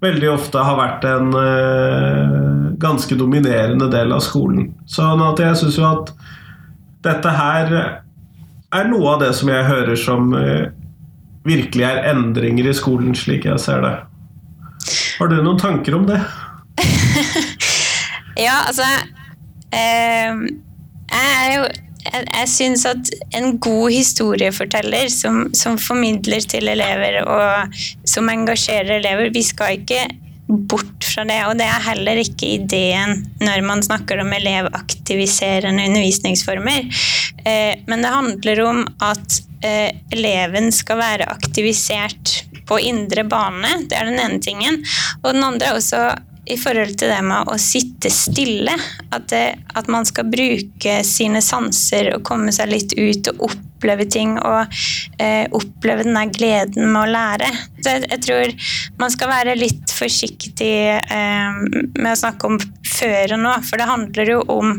veldig 0.02 0.30
ofte 0.34 0.62
har 0.66 0.78
vært 0.80 1.08
en 1.10 1.34
uh, 1.36 2.70
ganske 2.82 3.16
dominerende 3.18 3.90
del 3.92 4.14
av 4.16 4.24
skolen. 4.26 4.72
Sånn 4.90 5.22
at 5.26 5.42
jeg 5.42 5.60
syns 5.60 5.78
jo 5.78 5.88
at 5.88 6.14
dette 7.06 7.34
her 7.34 7.74
er 8.72 8.88
noe 8.90 9.16
av 9.16 9.22
det 9.24 9.34
som 9.38 9.52
jeg 9.52 9.68
hører 9.68 10.00
som 10.00 10.34
uh, 10.34 10.70
virkelig 11.48 11.86
er 11.88 12.06
endringer 12.12 12.70
i 12.70 12.78
skolen, 12.78 13.14
slik 13.18 13.46
jeg 13.50 13.62
ser 13.62 13.84
det. 13.86 13.96
Har 15.20 15.30
du 15.30 15.38
noen 15.42 15.60
tanker 15.62 15.96
om 15.98 16.08
det? 16.10 16.18
ja, 18.46 18.56
altså 18.66 18.86
eh, 19.76 20.32
Jeg 21.12 21.34
er 21.36 21.50
jo 21.54 21.66
jeg, 22.12 22.28
jeg 22.28 22.50
syns 22.52 22.86
at 22.90 23.12
en 23.38 23.56
god 23.64 23.92
historieforteller 23.94 25.12
som, 25.14 25.44
som, 25.58 25.80
formidler 25.82 26.44
til 26.52 26.70
elever 26.72 27.22
og 27.24 27.78
som 28.08 28.30
engasjerer 28.32 28.98
elever 29.00 29.32
Vi 29.34 29.44
skal 29.46 29.80
ikke 29.80 30.04
bort 30.52 31.06
fra 31.08 31.24
det, 31.24 31.40
og 31.48 31.56
det 31.60 31.68
er 31.68 31.86
heller 31.86 32.20
ikke 32.20 32.56
ideen 32.58 33.22
når 33.40 33.62
man 33.64 33.84
snakker 33.86 34.20
om 34.20 34.34
elevaktiviserende 34.36 35.86
undervisningsformer. 35.88 36.90
Eh, 37.46 37.80
men 37.88 38.04
det 38.04 38.12
handler 38.12 38.64
om 38.66 38.82
at 39.08 39.38
eh, 39.64 39.96
eleven 40.12 40.68
skal 40.76 41.00
være 41.00 41.30
aktivisert 41.32 42.42
på 42.68 42.82
indre 42.84 43.24
bane, 43.28 43.72
det 43.88 43.96
er 43.96 44.12
den 44.12 44.20
ene 44.20 44.42
tingen. 44.44 44.82
Og 45.24 45.32
den 45.36 45.48
andre 45.48 45.72
er 45.72 45.80
også 45.80 46.04
i 46.52 46.58
forhold 46.60 46.98
til 47.00 47.12
det 47.12 47.22
med 47.26 47.50
å 47.50 47.58
sitte 47.62 48.12
stille. 48.14 48.74
At, 49.12 49.28
det, 49.32 49.44
at, 49.76 49.90
man 49.92 50.08
skal 50.08 50.30
bruke 50.32 50.98
sine 51.08 51.42
sanser 51.44 52.12
og 52.16 52.26
komme 52.28 52.54
seg 52.56 52.72
litt 52.72 52.96
ut 52.98 53.32
og 53.34 53.46
oppleve 53.48 54.08
ting. 54.12 54.36
Og 54.40 54.82
eh, 55.22 55.46
oppleve 55.56 56.06
den 56.08 56.18
der 56.18 56.34
gleden 56.34 56.92
med 56.92 57.02
å 57.04 57.12
lære. 57.12 57.52
Jeg, 57.86 58.04
jeg 58.10 58.22
tror 58.28 58.54
man 59.02 59.14
skal 59.14 59.32
være 59.32 59.58
litt 59.60 59.96
forsiktig 59.96 60.76
eh, 61.00 61.62
med 61.96 62.12
å 62.12 62.20
snakke 62.20 62.52
om 62.52 62.60
før 62.92 63.38
og 63.38 63.44
nå, 63.46 63.56
for 63.68 63.82
det 63.82 63.90
handler 63.90 64.36
jo 64.36 64.44
om 64.52 64.76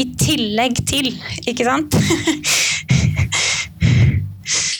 i 0.00 0.06
tillegg 0.16 0.80
til, 0.88 1.12
ikke 1.50 1.66
sant? 1.66 1.96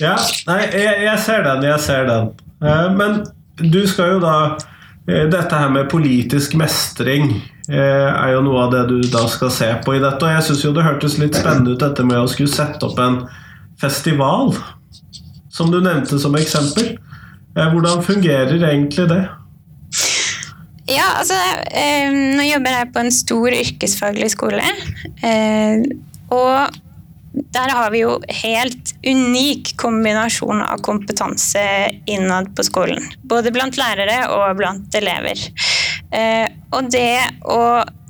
ja, 0.00 0.16
nei, 0.48 0.61
jeg, 0.72 0.94
jeg, 1.05 1.16
ser 1.26 1.44
den, 1.44 1.66
jeg 1.68 1.85
ser 1.85 2.09
den. 2.09 2.31
Uh, 2.64 2.88
men 2.96 3.20
du 3.61 3.83
skal 3.90 4.14
jo 4.14 4.22
da 4.24 4.37
Eh, 4.57 4.80
dette 5.31 5.57
her 5.57 5.70
med 5.73 5.88
politisk 5.90 6.55
mestring 6.61 7.33
eh, 7.70 8.09
er 8.11 8.35
jo 8.35 8.42
noe 8.46 8.66
av 8.66 8.75
det 8.75 8.83
du 8.90 8.99
da 9.12 9.25
skal 9.33 9.53
se 9.55 9.68
på 9.85 9.96
i 9.96 10.03
dette. 10.03 10.20
Og 10.27 10.35
jeg 10.35 10.46
syns 10.49 10.64
jo 10.66 10.75
det 10.77 10.87
hørtes 10.87 11.18
litt 11.20 11.38
spennende 11.38 11.75
ut 11.75 11.83
dette 11.83 12.05
med 12.07 12.20
å 12.20 12.29
skulle 12.31 12.53
sette 12.53 12.87
opp 12.87 13.01
en 13.03 13.23
festival, 13.81 14.55
som 15.51 15.73
du 15.73 15.81
nevnte 15.81 16.20
som 16.20 16.37
eksempel. 16.38 16.94
Eh, 17.57 17.70
hvordan 17.73 18.05
fungerer 18.07 18.57
egentlig 18.61 19.09
det? 19.11 19.23
Ja, 20.90 21.07
altså 21.20 21.37
Nå 22.35 22.42
jobber 22.49 22.73
jeg 22.75 22.92
på 22.94 23.03
en 23.05 23.12
stor 23.14 23.55
yrkesfaglig 23.55 24.33
skole. 24.33 24.64
Og 26.35 26.81
der 27.55 27.72
har 27.74 27.90
vi 27.90 28.03
jo 28.05 28.16
helt 28.42 28.92
unik 29.07 29.74
kombinasjon 29.81 30.62
av 30.62 30.83
kompetanse 30.87 31.62
innad 32.11 32.53
på 32.57 32.64
skolen. 32.66 33.07
Både 33.22 33.53
blant 33.55 33.79
lærere 33.81 34.22
og 34.35 34.59
blant 34.61 34.94
elever. 34.98 35.40
Eh, 36.11 36.46
og 36.74 36.90
det 36.92 37.20
å 37.46 37.61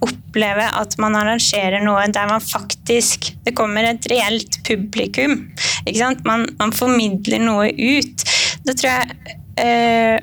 oppleve 0.01 0.65
at 0.81 0.97
man 1.01 1.17
arrangerer 1.21 1.83
noe 1.85 2.07
der 2.09 2.31
man 2.31 2.41
faktisk 2.41 3.27
Det 3.45 3.53
kommer 3.57 3.85
et 3.85 4.07
reelt 4.09 4.57
publikum. 4.65 5.51
Ikke 5.85 5.99
sant? 6.01 6.25
Man, 6.25 6.47
man 6.61 6.73
formidler 6.73 7.43
noe 7.45 7.69
ut. 7.77 8.25
Da 8.65 8.77
tror 8.77 8.91
jeg 8.95 9.37
eh, 9.61 10.17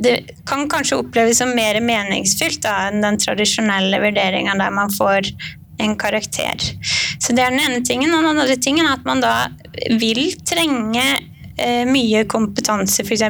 det 0.00 0.14
kan 0.48 0.68
kanskje 0.70 1.00
oppleves 1.00 1.40
som 1.40 1.52
mer 1.56 1.80
meningsfylt 1.84 2.62
da, 2.64 2.88
enn 2.88 3.02
den 3.04 3.18
tradisjonelle 3.20 4.00
vurderinga 4.00 4.54
der 4.60 4.72
man 4.72 4.92
får 4.94 5.28
en 5.80 5.96
karakter. 6.00 6.56
Så 7.20 7.36
det 7.36 7.44
er 7.44 7.52
den 7.52 7.62
ene 7.62 7.82
tingen. 7.84 8.14
Og 8.14 8.24
den 8.24 8.32
andre 8.32 8.56
tingen 8.56 8.86
er 8.86 8.96
at 8.96 9.04
man 9.08 9.20
da 9.22 9.34
vil 10.00 10.22
trenge 10.48 11.04
eh, 11.60 11.84
mye 11.88 12.24
kompetanse, 12.30 13.04
f.eks. 13.04 13.26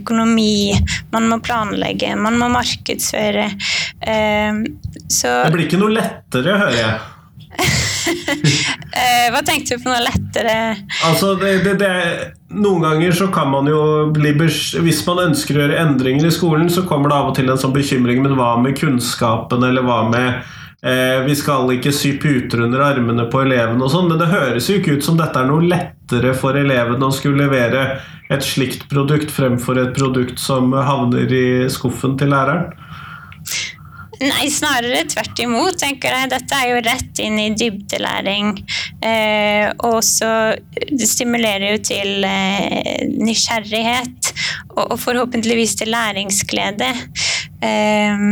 økonomi. 0.00 0.74
Man 1.14 1.30
må 1.30 1.40
planlegge, 1.44 2.16
man 2.18 2.38
må 2.40 2.50
markedsføre. 2.52 3.46
Eh, 4.00 4.60
så 5.08 5.40
Det 5.46 5.54
blir 5.54 5.68
ikke 5.68 5.80
noe 5.80 5.96
lettere, 6.00 6.58
hører 6.64 6.78
jeg. 6.80 7.00
eh, 7.60 9.26
Hva 9.34 9.40
tenkte 9.46 9.76
du 9.76 9.82
på 9.82 9.90
noe 9.90 10.02
lettere? 10.04 10.54
Altså, 11.06 11.34
det, 11.38 11.56
det, 11.66 11.74
det, 11.82 11.90
Noen 12.54 12.84
ganger 12.84 13.16
så 13.16 13.26
kan 13.34 13.50
man 13.50 13.66
jo 13.68 13.80
bli 14.14 14.30
Hvis 14.38 15.02
man 15.06 15.24
ønsker 15.26 15.58
å 15.58 15.64
gjøre 15.64 15.80
endringer 15.82 16.28
i 16.28 16.32
skolen, 16.34 16.70
så 16.72 16.86
kommer 16.88 17.10
det 17.10 17.18
av 17.18 17.32
og 17.32 17.36
til 17.38 17.50
en 17.50 17.60
sånn 17.60 17.74
bekymring, 17.74 18.22
men 18.24 18.38
hva 18.38 18.54
med 18.62 18.78
kunnskapen, 18.78 19.66
eller 19.66 19.86
hva 19.86 20.04
med 20.10 20.56
eh, 20.84 21.20
Vi 21.26 21.36
skal 21.38 21.70
ikke 21.76 21.92
sy 21.94 22.14
puter 22.22 22.64
under 22.66 22.84
armene 22.90 23.26
på 23.30 23.42
elevene 23.44 23.84
og 23.86 23.92
sånn, 23.92 24.08
men 24.10 24.20
det 24.20 24.30
høres 24.32 24.70
jo 24.70 24.78
ikke 24.80 24.98
ut 24.98 25.06
som 25.06 25.18
dette 25.20 25.38
er 25.38 25.50
noe 25.50 25.66
lettere 25.66 26.34
for 26.38 26.58
elevene 26.58 27.08
å 27.08 27.14
skulle 27.14 27.46
levere 27.46 28.00
et 28.30 28.46
slikt 28.46 28.86
produkt 28.90 29.32
fremfor 29.34 29.80
et 29.82 29.94
produkt 29.96 30.38
som 30.38 30.72
havner 30.72 31.32
i 31.34 31.46
skuffen 31.72 32.16
til 32.20 32.30
læreren. 32.34 32.70
Nei, 34.20 34.50
snarere 34.52 35.06
tvert 35.08 35.38
imot, 35.40 35.78
tenker 35.80 36.12
jeg. 36.12 36.28
Dette 36.28 36.56
er 36.58 36.74
jo 36.74 36.80
rett 36.84 37.20
inn 37.24 37.38
i 37.40 37.46
dybdelæring. 37.56 38.50
Eh, 39.00 39.70
og 39.88 40.02
så 40.04 40.28
det 40.76 41.08
stimulerer 41.08 41.70
jo 41.72 41.78
til 41.88 42.26
eh, 42.28 43.06
nysgjerrighet, 43.16 44.32
og, 44.74 44.82
og 44.90 44.98
forhåpentligvis 45.00 45.78
til 45.80 45.94
læringsglede. 45.94 46.90
Eh, 47.64 48.26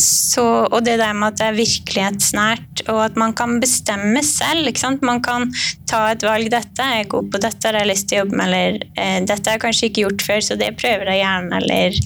så, 0.00 0.44
og 0.66 0.84
det 0.86 0.96
der 1.00 1.14
med 1.16 1.32
at 1.32 1.40
det 1.40 1.46
er 1.46 1.58
virkelighetsnært, 1.58 2.84
og 2.88 3.00
at 3.06 3.20
man 3.20 3.34
kan 3.36 3.60
bestemme 3.62 4.22
selv. 4.26 4.70
Man 5.04 5.22
kan 5.22 5.48
ta 5.90 6.06
et 6.12 6.24
valg. 6.26 6.50
'Dette 6.50 6.82
er 6.82 7.00
jeg 7.02 7.12
god 7.14 7.30
på, 7.30 7.40
dette 7.42 7.68
har 7.68 7.80
jeg 7.80 7.90
lyst 7.92 8.08
til 8.08 8.18
å 8.18 8.24
jobbe 8.24 8.40
med', 8.40 8.50
eller 8.50 8.82
eh, 8.96 9.20
'dette 9.22 9.48
har 9.48 9.58
jeg 9.58 9.64
kanskje 9.66 9.88
ikke 9.88 10.04
gjort 10.06 10.26
før, 10.28 10.44
så 10.48 10.58
det 10.60 10.76
prøver 10.80 11.12
jeg 11.12 11.24
gjerne', 11.24 11.62
eller 11.62 11.98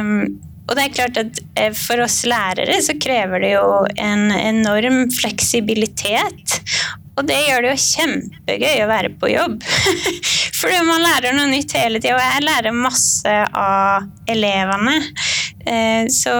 um, 0.00 0.40
og 0.70 0.76
det 0.78 0.84
er 0.84 0.94
klart 0.94 1.18
at 1.18 1.38
eh, 1.58 1.72
For 1.74 1.98
oss 2.04 2.22
lærere 2.30 2.78
så 2.84 2.94
krever 3.02 3.42
det 3.42 3.54
jo 3.56 3.66
en 3.98 4.30
enorm 4.30 5.08
fleksibilitet. 5.10 6.60
Og 7.18 7.26
det 7.28 7.40
gjør 7.42 7.64
det 7.66 7.72
jo 7.72 7.84
kjempegøy 7.84 8.84
å 8.84 8.88
være 8.88 9.10
på 9.20 9.32
jobb. 9.32 9.58
Fordi 10.60 10.78
man 10.86 11.02
lærer 11.02 11.34
noe 11.36 11.50
nytt 11.50 11.74
hele 11.76 12.00
tida, 12.00 12.14
og 12.16 12.22
jeg 12.22 12.46
lærer 12.46 12.76
masse 12.76 13.34
av 13.50 14.06
elevene. 14.30 14.96
Eh, 15.66 16.06
Så 16.14 16.34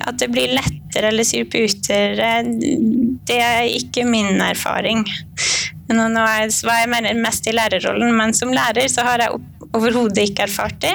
at 0.00 0.18
det 0.22 0.28
blir 0.32 0.52
lettere 0.56 1.10
eller 1.12 1.26
syr 1.26 1.44
puter, 1.50 2.18
eh, 2.22 2.42
det 3.26 3.40
er 3.42 3.66
ikke 3.76 4.04
min 4.08 4.40
erfaring. 4.40 5.04
Nå, 5.86 6.08
var 6.18 6.40
jeg 6.82 7.16
mest 7.22 7.46
i 7.46 7.52
lærerrollen, 7.54 8.10
men 8.18 8.32
som 8.34 8.50
lærer 8.54 8.88
så 8.90 9.04
har 9.06 9.22
jeg 9.22 9.36
overhodet 9.76 10.24
ikke 10.30 10.46
erfart 10.48 10.80
det. 10.82 10.94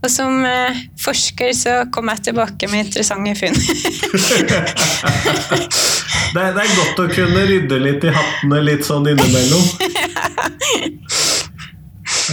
Og 0.00 0.08
som 0.12 0.44
eh, 0.48 0.78
forsker 1.02 1.52
så 1.56 1.74
kom 1.92 2.08
jeg 2.12 2.22
tilbake 2.30 2.68
med 2.72 2.86
interessante 2.86 3.34
funn. 3.36 3.56
Det, 6.30 6.38
er- 6.38 6.52
det 6.54 6.62
er 6.62 6.74
godt 6.76 7.00
å 7.02 7.06
kunne 7.10 7.40
rydde 7.48 7.78
litt 7.82 8.04
i 8.06 8.10
hattene 8.14 8.60
litt 8.62 8.84
sånn 8.86 9.08
innimellom. 9.10 9.64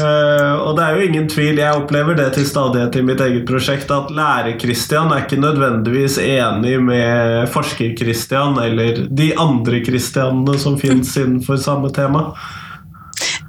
Eh, 0.03 0.53
og 0.61 0.77
det 0.77 0.85
er 0.85 0.97
jo 0.97 1.07
ingen 1.07 1.27
tvil, 1.31 1.61
jeg 1.61 1.81
opplever 1.81 2.17
det 2.17 2.29
til 2.35 2.47
stadighet 2.47 2.99
i 2.99 3.03
mitt 3.05 3.23
eget 3.23 3.47
prosjekt, 3.49 3.91
at 3.93 4.13
lærer-Christian 4.13 5.11
er 5.13 5.25
ikke 5.25 5.41
nødvendigvis 5.41 6.19
enig 6.23 6.77
med 6.83 7.49
forsker-Christian 7.53 8.59
eller 8.63 9.03
de 9.09 9.33
andre 9.39 9.83
Christianene 9.85 10.57
som 10.61 10.79
finnes 10.81 11.15
innenfor 11.21 11.59
samme 11.61 11.93
tema. 11.95 12.31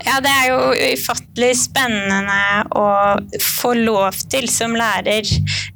Ja, 0.08 0.20
det 0.24 0.30
er 0.30 0.46
jo 0.48 0.92
ufattelig 0.94 1.50
spennende 1.60 2.62
å 2.78 2.86
få 3.44 3.74
lov 3.76 4.16
til 4.30 4.46
som 4.48 4.76
lærer, 4.78 5.26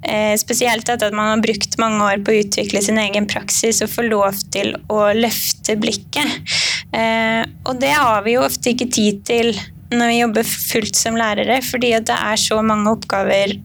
eh, 0.06 0.32
spesielt 0.40 0.88
etter 0.88 1.11
at 1.11 1.16
man 1.16 1.35
har 1.35 1.42
brukt 1.42 1.76
mange 1.82 2.06
år 2.06 2.22
på 2.24 2.32
å 2.32 2.38
utvikle 2.44 2.80
sin 2.85 3.00
egen 3.02 3.26
praksis, 3.28 3.82
og 3.82 3.92
få 3.92 4.06
lov 4.06 4.38
til 4.54 4.72
å 4.88 5.11
løfte 5.18 5.76
blikket. 5.76 6.56
Eh, 6.96 7.42
og 7.66 7.80
det 7.82 7.92
har 7.92 8.22
vi 8.24 8.38
jo 8.38 8.46
ofte 8.46 8.72
ikke 8.72 8.90
tid 8.94 9.22
til 9.28 9.52
når 9.96 10.12
vi 10.12 10.20
jobber 10.20 10.48
fullt 10.48 10.98
som 10.98 11.18
lærere, 11.18 11.61
fordi 11.64 11.92
det 12.00 12.16
er 12.16 12.40
så 12.40 12.61
mange 12.64 12.92
oppgaver 12.92 13.57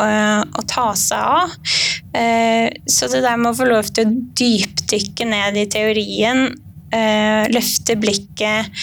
å, 0.00 0.08
å 0.42 0.66
ta 0.70 0.90
seg 0.98 1.18
av. 1.18 1.54
Eh, 2.16 2.66
så 2.90 3.08
det 3.10 3.22
der 3.24 3.38
med 3.40 3.52
å 3.52 3.58
få 3.60 3.68
lov 3.70 3.90
til 3.94 4.08
å 4.08 4.18
dypdykke 4.40 5.28
ned 5.30 5.58
i 5.60 5.68
teorien, 5.70 6.50
eh, 6.94 7.48
løfte 7.52 7.96
blikket, 8.00 8.82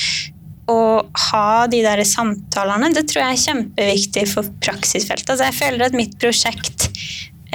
og 0.68 1.22
ha 1.30 1.68
de 1.72 1.80
der 1.86 2.04
samtalene, 2.04 2.92
det 2.96 3.06
tror 3.08 3.24
jeg 3.24 3.38
er 3.38 3.46
kjempeviktig 3.46 4.26
for 4.34 4.50
praksisfeltet. 4.64 5.30
Altså 5.32 5.48
jeg 5.48 5.60
føler 5.62 5.88
at 5.88 5.96
mitt 5.96 6.18
prosjekt 6.20 6.90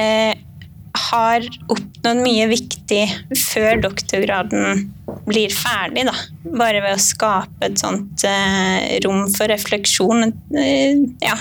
eh, 0.00 0.32
har 1.12 1.44
oppnådd 1.70 2.22
mye 2.24 2.48
viktig 2.50 3.02
før 3.36 3.82
doktorgraden 3.84 4.88
blir 5.28 5.52
ferdig, 5.54 6.06
da. 6.08 6.14
Bare 6.56 6.82
ved 6.82 6.96
å 6.96 7.02
skape 7.02 7.68
et 7.68 7.78
sånt 7.80 8.24
eh, 8.26 8.98
rom 9.04 9.26
for 9.34 9.52
refleksjon. 9.52 10.32
Eh, 10.58 11.04
ja. 11.22 11.36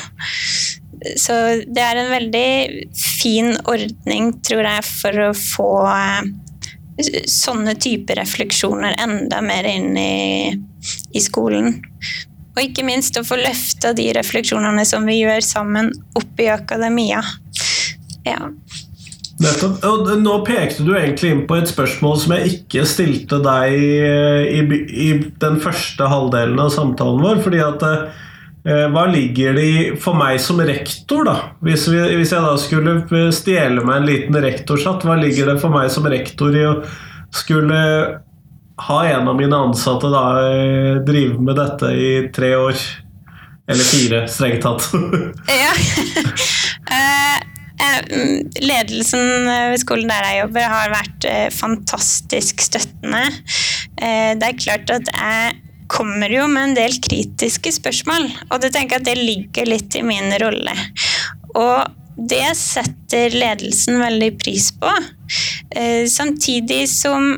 Så 1.18 1.38
det 1.66 1.82
er 1.82 1.98
en 1.98 2.12
veldig 2.12 2.50
fin 2.94 3.56
ordning, 3.66 4.36
tror 4.46 4.68
jeg, 4.68 4.86
for 4.86 5.24
å 5.26 5.32
få 5.38 5.72
eh, 5.90 6.30
sånne 7.32 7.76
typer 7.82 8.22
refleksjoner 8.22 9.00
enda 9.02 9.42
mer 9.46 9.70
inn 9.72 9.96
i, 9.98 10.52
i 11.16 11.24
skolen. 11.24 11.80
Og 12.52 12.64
ikke 12.66 12.84
minst 12.86 13.18
å 13.18 13.26
få 13.26 13.40
løfta 13.40 13.96
de 13.98 14.10
refleksjonene 14.18 14.84
som 14.86 15.08
vi 15.08 15.22
gjør 15.22 15.42
sammen, 15.46 15.94
opp 16.20 16.44
i 16.44 16.52
akademia. 16.52 17.24
Ja. 18.28 18.52
Nettopp. 19.42 19.84
Og 19.88 20.10
nå 20.22 20.34
pekte 20.46 20.86
du 20.86 20.92
egentlig 20.96 21.32
inn 21.34 21.46
på 21.50 21.58
et 21.58 21.70
spørsmål 21.70 22.18
som 22.22 22.34
jeg 22.36 22.56
ikke 22.56 22.86
stilte 22.90 23.42
deg 23.44 23.76
eh, 23.76 24.60
i, 24.60 24.82
i 25.08 25.10
den 25.42 25.58
første 25.64 26.10
halvdelen 26.12 26.60
av 26.62 26.72
samtalen 26.74 27.24
vår. 27.24 27.42
fordi 27.46 27.62
at 27.66 27.86
eh, 27.90 28.88
hva 28.94 29.08
ligger 29.10 29.58
det 29.58 29.66
i 29.66 29.78
for 30.02 30.18
meg 30.20 30.42
som 30.44 30.62
rektor, 30.62 31.26
da? 31.28 31.38
Hvis, 31.66 31.88
vi, 31.90 32.02
hvis 32.20 32.34
jeg 32.36 32.46
da 32.46 32.56
skulle 32.62 33.32
stjele 33.36 33.86
meg 33.86 34.02
en 34.02 34.10
liten 34.10 34.42
rektorshatt, 34.46 35.06
hva 35.08 35.18
ligger 35.20 35.54
det 35.54 35.62
for 35.64 35.74
meg 35.74 35.90
som 35.94 36.10
rektor 36.12 36.58
i 36.58 36.68
å 36.70 36.76
skulle 37.34 37.80
ha 38.82 38.98
en 39.06 39.30
av 39.30 39.38
mine 39.38 39.58
ansatte 39.70 40.10
da 40.12 40.26
eh, 40.42 41.00
drive 41.08 41.42
med 41.42 41.58
dette 41.58 41.94
i 41.96 42.12
tre 42.34 42.54
år? 42.60 42.90
Eller 43.72 43.88
fire, 43.88 44.26
strengt 44.28 44.66
tatt. 44.66 44.90
ja. 45.62 45.72
Eh, 47.82 47.98
eh, 47.98 48.62
Ledelsen 48.62 49.48
ved 49.48 49.80
skolen 49.82 50.12
der 50.12 50.28
jeg 50.28 50.42
jobber, 50.44 50.68
har 50.70 50.94
vært 50.94 51.28
eh, 51.30 51.48
fantastisk 51.54 52.62
støttende. 52.62 53.24
Eh, 53.98 54.34
Det 54.38 54.50
er 54.52 54.60
klart 54.60 54.94
at 54.94 55.10
jeg 55.12 55.56
kommer 55.92 56.32
jo 56.32 56.46
med 56.48 56.70
en 56.70 56.78
del 56.78 56.94
kritiske 57.04 57.74
spørsmål, 57.76 58.30
og 58.50 58.62
det 58.64 58.72
tenker 58.76 58.96
jeg 58.96 59.02
at 59.02 59.10
det 59.10 59.18
ligger 59.18 59.68
litt 59.68 59.98
i 60.00 60.06
min 60.08 60.32
rolle. 60.40 60.76
Og 61.60 61.98
det 62.32 62.54
setter 62.56 63.34
ledelsen 63.34 64.00
veldig 64.00 64.32
pris 64.40 64.70
på. 64.78 64.92
Eh, 65.76 66.06
Samtidig 66.08 66.86
som 66.92 67.34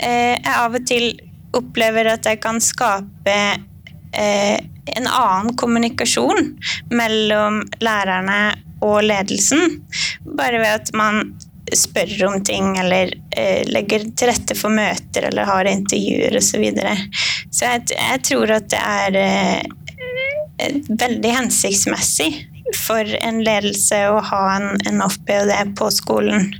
eh, 0.00 0.34
jeg 0.36 0.54
av 0.58 0.74
og 0.74 0.86
til 0.90 1.12
opplever 1.56 2.12
at 2.12 2.26
jeg 2.28 2.42
kan 2.44 2.60
skape 2.60 3.32
eh, 3.32 3.64
en 4.12 5.06
annen 5.06 5.52
kommunikasjon 5.60 6.54
mellom 6.90 7.60
lærerne 7.84 8.40
og 8.84 9.02
ledelsen. 9.04 9.82
Bare 10.38 10.62
ved 10.62 10.74
at 10.80 10.92
man 10.96 11.34
spør 11.74 12.26
om 12.28 12.44
ting 12.44 12.78
eller 12.80 13.12
eh, 13.36 13.64
legger 13.68 14.06
til 14.16 14.30
rette 14.30 14.56
for 14.56 14.72
møter 14.72 15.28
eller 15.28 15.48
har 15.48 15.68
intervjuer 15.68 16.38
osv. 16.38 16.48
Så, 16.48 16.60
videre. 16.62 16.94
så 17.50 17.72
jeg, 17.74 17.82
jeg 17.92 18.22
tror 18.30 18.54
at 18.56 18.70
det 18.72 18.80
er 18.80 19.18
eh, 19.20 20.78
veldig 20.88 21.34
hensiktsmessig 21.34 22.30
for 22.76 23.16
en 23.22 23.42
ledelse 23.44 24.00
å 24.10 24.20
ha 24.30 24.42
en, 24.56 24.72
en 24.88 25.04
off-PhD 25.04 25.74
på 25.78 25.90
skolen. 25.94 26.50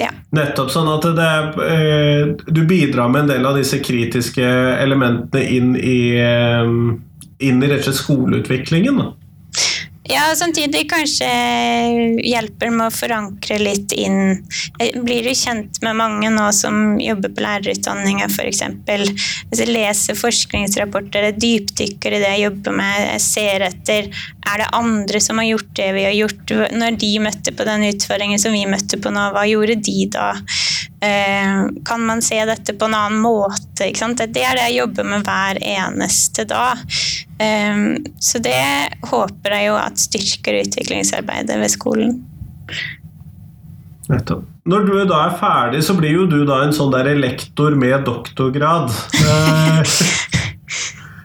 Ja. 0.00 0.10
Nettopp. 0.36 0.70
Sånn 0.72 0.88
at 0.90 1.06
det, 1.16 1.30
eh, 1.66 2.34
du 2.46 2.62
bidrar 2.68 3.10
med 3.12 3.24
en 3.24 3.32
del 3.34 3.46
av 3.46 3.58
disse 3.58 3.80
kritiske 3.84 4.44
elementene 4.80 5.42
inn 5.44 5.74
i, 5.76 6.16
eh, 6.16 6.70
inn 7.48 7.62
i 7.62 7.68
rett 7.68 7.84
og 7.84 7.90
slett 7.90 8.02
skoleutviklingen. 8.02 9.02
Da. 9.02 9.10
Ja, 10.10 10.34
samtidig 10.36 10.88
kanskje 10.90 11.26
hjelper 12.26 12.72
med 12.74 12.88
å 12.88 12.94
forankre 12.94 13.60
litt 13.62 13.92
inn 13.94 14.40
Blir 15.04 15.28
du 15.28 15.30
kjent 15.38 15.78
med 15.84 15.98
mange 16.00 16.32
nå 16.34 16.48
som 16.56 16.96
jobber 16.98 17.30
på 17.36 17.44
lærerutdanninga 17.44 18.26
f.eks.? 18.26 18.64
Hvis 18.88 19.62
jeg 19.62 19.70
leser 19.70 20.18
forskningsrapporter, 20.18 21.28
jeg 21.28 21.38
dypdykker 21.44 22.16
i 22.16 22.22
det 22.24 22.32
jeg 22.34 22.46
jobber 22.48 22.76
med, 22.80 23.06
jeg 23.12 23.24
ser 23.28 23.66
etter 23.68 24.10
er 24.50 24.62
det 24.64 24.70
andre 24.74 25.20
som 25.22 25.38
har 25.38 25.46
gjort 25.46 25.72
det 25.78 25.88
vi 25.94 26.04
har 26.08 26.16
gjort? 26.16 26.54
Når 26.74 26.98
de 26.98 27.10
møtte 27.22 27.54
på 27.54 27.66
den 27.68 27.86
utfordringen 27.92 28.40
som 28.42 28.54
vi 28.56 28.64
møtte 28.66 28.98
på 28.98 29.12
nå, 29.14 29.28
hva 29.34 29.46
gjorde 29.46 29.78
de 29.78 30.06
da? 30.10 30.30
Eh, 31.06 31.60
kan 31.86 32.06
man 32.08 32.22
se 32.24 32.40
dette 32.48 32.74
på 32.74 32.88
en 32.88 32.96
annen 32.98 33.22
måte? 33.22 33.86
Det 33.86 34.24
er 34.26 34.34
det 34.34 34.66
jeg 34.66 34.78
jobber 34.80 35.06
med 35.12 35.28
hver 35.28 35.60
eneste 35.62 36.48
dag. 36.50 36.82
Eh, 37.40 37.84
så 38.20 38.42
det 38.44 38.60
håper 39.10 39.56
jeg 39.56 39.70
jo 39.70 39.76
at 39.80 40.00
styrker 40.00 40.60
utviklingsarbeidet 40.62 41.60
ved 41.60 41.72
skolen. 41.72 42.18
Nettopp. 44.10 44.46
Når 44.70 44.84
du 44.86 44.96
da 45.08 45.22
er 45.26 45.38
ferdig, 45.40 45.80
så 45.86 45.94
blir 45.96 46.12
jo 46.12 46.26
du 46.28 46.42
da 46.46 46.60
en 46.64 46.74
sånn 46.76 46.92
der 46.92 47.08
lektor 47.18 47.76
med 47.78 48.04
doktorgrad. 48.08 48.92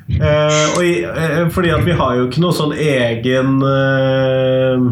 Eh, 0.05 0.65
og, 0.77 0.83
eh, 0.85 1.47
fordi 1.51 1.71
at 1.73 1.81
vi 1.81 1.95
har 1.97 2.11
jo 2.15 2.27
ikke 2.27 2.41
noe 2.43 2.53
sånn 2.53 2.75
egen 2.77 3.55
eh, 3.65 4.83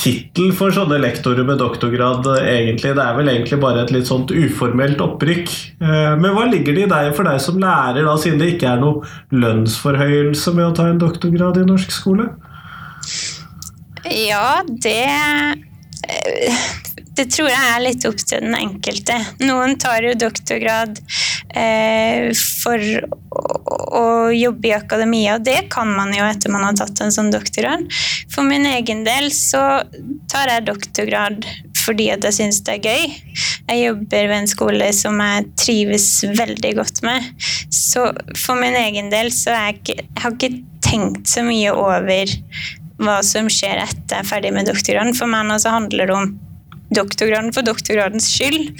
tittel 0.00 0.52
for 0.56 0.72
sånne 0.72 0.96
lektorer 1.02 1.44
med 1.44 1.58
doktorgrad, 1.60 2.24
egentlig. 2.40 2.94
Det 2.96 3.04
er 3.04 3.16
vel 3.18 3.28
egentlig 3.28 3.58
bare 3.60 3.82
et 3.84 3.92
litt 3.92 4.08
sånt 4.08 4.32
uformelt 4.32 5.02
opprykk. 5.04 5.52
Eh, 5.84 6.14
men 6.20 6.32
hva 6.32 6.46
ligger 6.48 6.76
det 6.76 6.86
i 6.86 6.92
deg 6.94 7.10
for 7.16 7.28
deg 7.28 7.42
som 7.44 7.60
lærer, 7.60 8.00
da, 8.06 8.16
siden 8.20 8.40
det 8.40 8.54
ikke 8.54 8.70
er 8.72 8.80
noe 8.80 9.04
lønnsforhøyelse 9.36 10.54
med 10.56 10.70
å 10.70 10.76
ta 10.78 10.88
en 10.88 11.02
doktorgrad 11.02 11.60
i 11.60 11.66
norsk 11.68 11.92
skole? 11.92 12.30
Ja, 14.08 14.62
det 14.64 15.04
eh, 15.04 16.64
det 17.14 17.28
tror 17.30 17.48
jeg 17.50 17.70
er 17.70 17.82
litt 17.82 18.04
opp 18.08 18.18
til 18.18 18.42
den 18.42 18.56
enkelte. 18.58 19.16
Noen 19.44 19.76
tar 19.80 20.02
jo 20.02 20.14
doktorgrad 20.18 20.98
eh, 21.54 22.30
for 22.34 22.80
å, 23.30 23.44
å, 24.00 24.06
jobbe 24.34 24.70
i 24.70 24.74
akademia, 24.74 25.36
og 25.36 25.46
det 25.46 25.68
kan 25.72 25.90
man 25.94 26.14
jo 26.16 26.26
etter 26.26 26.50
man 26.50 26.66
har 26.66 26.78
tatt 26.78 27.04
en 27.04 27.14
sånn 27.14 27.30
doktorgrad. 27.34 27.86
For 28.34 28.46
min 28.46 28.66
egen 28.72 29.04
del 29.06 29.30
så 29.34 29.62
tar 30.32 30.50
jeg 30.56 30.68
doktorgrad 30.70 31.46
fordi 31.84 32.08
at 32.14 32.24
jeg 32.24 32.38
syns 32.38 32.62
det 32.64 32.78
er 32.78 32.86
gøy. 32.88 33.16
Jeg 33.68 33.82
jobber 33.82 34.30
ved 34.30 34.38
en 34.38 34.50
skole 34.50 34.86
som 34.96 35.20
jeg 35.20 35.50
trives 35.60 36.08
veldig 36.32 36.70
godt 36.80 37.02
med. 37.04 37.26
Så 37.68 38.08
for 38.40 38.58
min 38.58 38.76
egen 38.78 39.10
del 39.12 39.30
så 39.34 39.52
er 39.52 39.68
jeg 39.68 39.82
ikke, 39.82 39.98
jeg 40.00 40.24
har 40.24 40.38
ikke 40.38 40.54
tenkt 40.84 41.28
så 41.30 41.44
mye 41.46 41.74
over 41.76 42.32
hva 43.04 43.18
som 43.26 43.48
skjer 43.50 43.80
etter 43.82 44.16
jeg 44.16 44.22
er 44.22 44.28
ferdig 44.28 44.54
med 44.54 44.70
doktorgraden. 44.70 45.16
For 45.18 45.30
meg 45.30 45.48
nå 45.48 45.58
så 45.60 45.74
handler 45.74 46.08
det 46.08 46.16
om 46.16 46.34
doktorgraden 46.96 47.54
for 47.56 47.66
doktorgradens 47.66 48.28
skyld. 48.32 48.70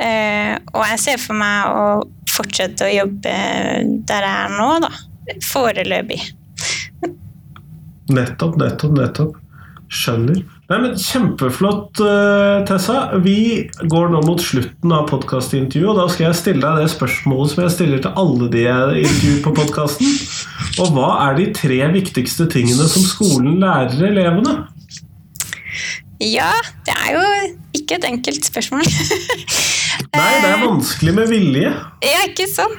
Eh, 0.00 0.56
og 0.74 0.82
jeg 0.92 1.02
ser 1.02 1.22
for 1.22 1.38
meg 1.38 1.70
å 1.70 1.84
fortsette 2.30 2.86
å 2.86 2.92
jobbe 2.92 3.36
der 4.08 4.26
jeg 4.26 4.36
er 4.46 4.56
nå, 4.56 4.70
da. 4.86 4.92
Foreløpig. 5.46 6.22
Nettopp, 8.10 8.56
nettopp, 8.58 8.96
nettopp. 8.96 9.38
Skjønner. 9.90 10.44
Nei, 10.70 10.76
men 10.84 10.92
Kjempeflott, 11.02 11.98
uh, 11.98 12.60
Tessa. 12.66 13.18
Vi 13.24 13.66
går 13.90 14.12
nå 14.12 14.20
mot 14.22 14.42
slutten 14.42 14.92
av 14.94 15.08
podkastintervjuet, 15.10 15.98
da 15.98 16.04
skal 16.12 16.28
jeg 16.28 16.38
stille 16.38 16.62
deg 16.62 16.84
det 16.84 16.92
spørsmålet 16.92 17.50
som 17.50 17.62
jeg 17.64 17.74
stiller 17.74 18.04
til 18.04 18.20
alle 18.22 18.50
de 18.52 18.62
jeg 18.62 19.00
intervjuer 19.02 19.40
på 19.48 19.54
podkasten. 19.56 20.12
Og 20.84 20.92
hva 20.94 21.08
er 21.24 21.40
de 21.40 21.48
tre 21.58 21.80
viktigste 21.96 22.46
tingene 22.54 22.86
som 22.92 23.02
skolen 23.02 23.58
lærer 23.64 24.06
elevene? 24.12 24.60
Ja, 26.22 26.52
det 26.86 26.94
er 26.94 27.16
jo 27.16 27.26
ikke 27.76 27.98
et 27.98 28.06
enkelt 28.08 28.46
spørsmål. 28.46 28.86
Nei, 30.16 30.32
det 30.42 30.50
er 30.50 30.64
vanskelig 30.64 31.14
med 31.16 31.30
vilje. 31.30 31.74
Ja, 32.04 32.24
ikke 32.28 32.48
sånn. 32.50 32.74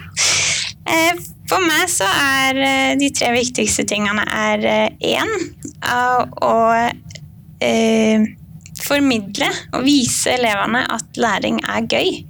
For 1.52 1.64
meg 1.64 1.88
så 1.92 2.08
er 2.08 2.58
eh, 2.58 2.92
de 3.00 3.12
tre 3.14 3.30
viktigste 3.36 3.86
tingene 3.88 4.24
er 4.26 4.66
én 4.98 5.32
å 6.42 6.56
formidle 8.82 9.48
og 9.76 9.86
vise 9.86 10.34
elevene 10.36 10.82
at 10.92 11.20
læring 11.20 11.60
er 11.70 11.86
gøy. 11.90 12.22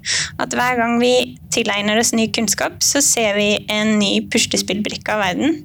At 0.41 0.53
hver 0.57 0.77
gang 0.79 0.97
vi 1.01 1.37
tilegner 1.53 1.99
oss 2.01 2.13
ny 2.15 2.27
kunnskap, 2.33 2.79
så 2.83 3.01
ser 3.03 3.35
vi 3.37 3.49
en 3.71 3.97
ny 3.99 4.13
puslespillbrikke 4.31 5.15
av 5.15 5.23
verden. 5.25 5.63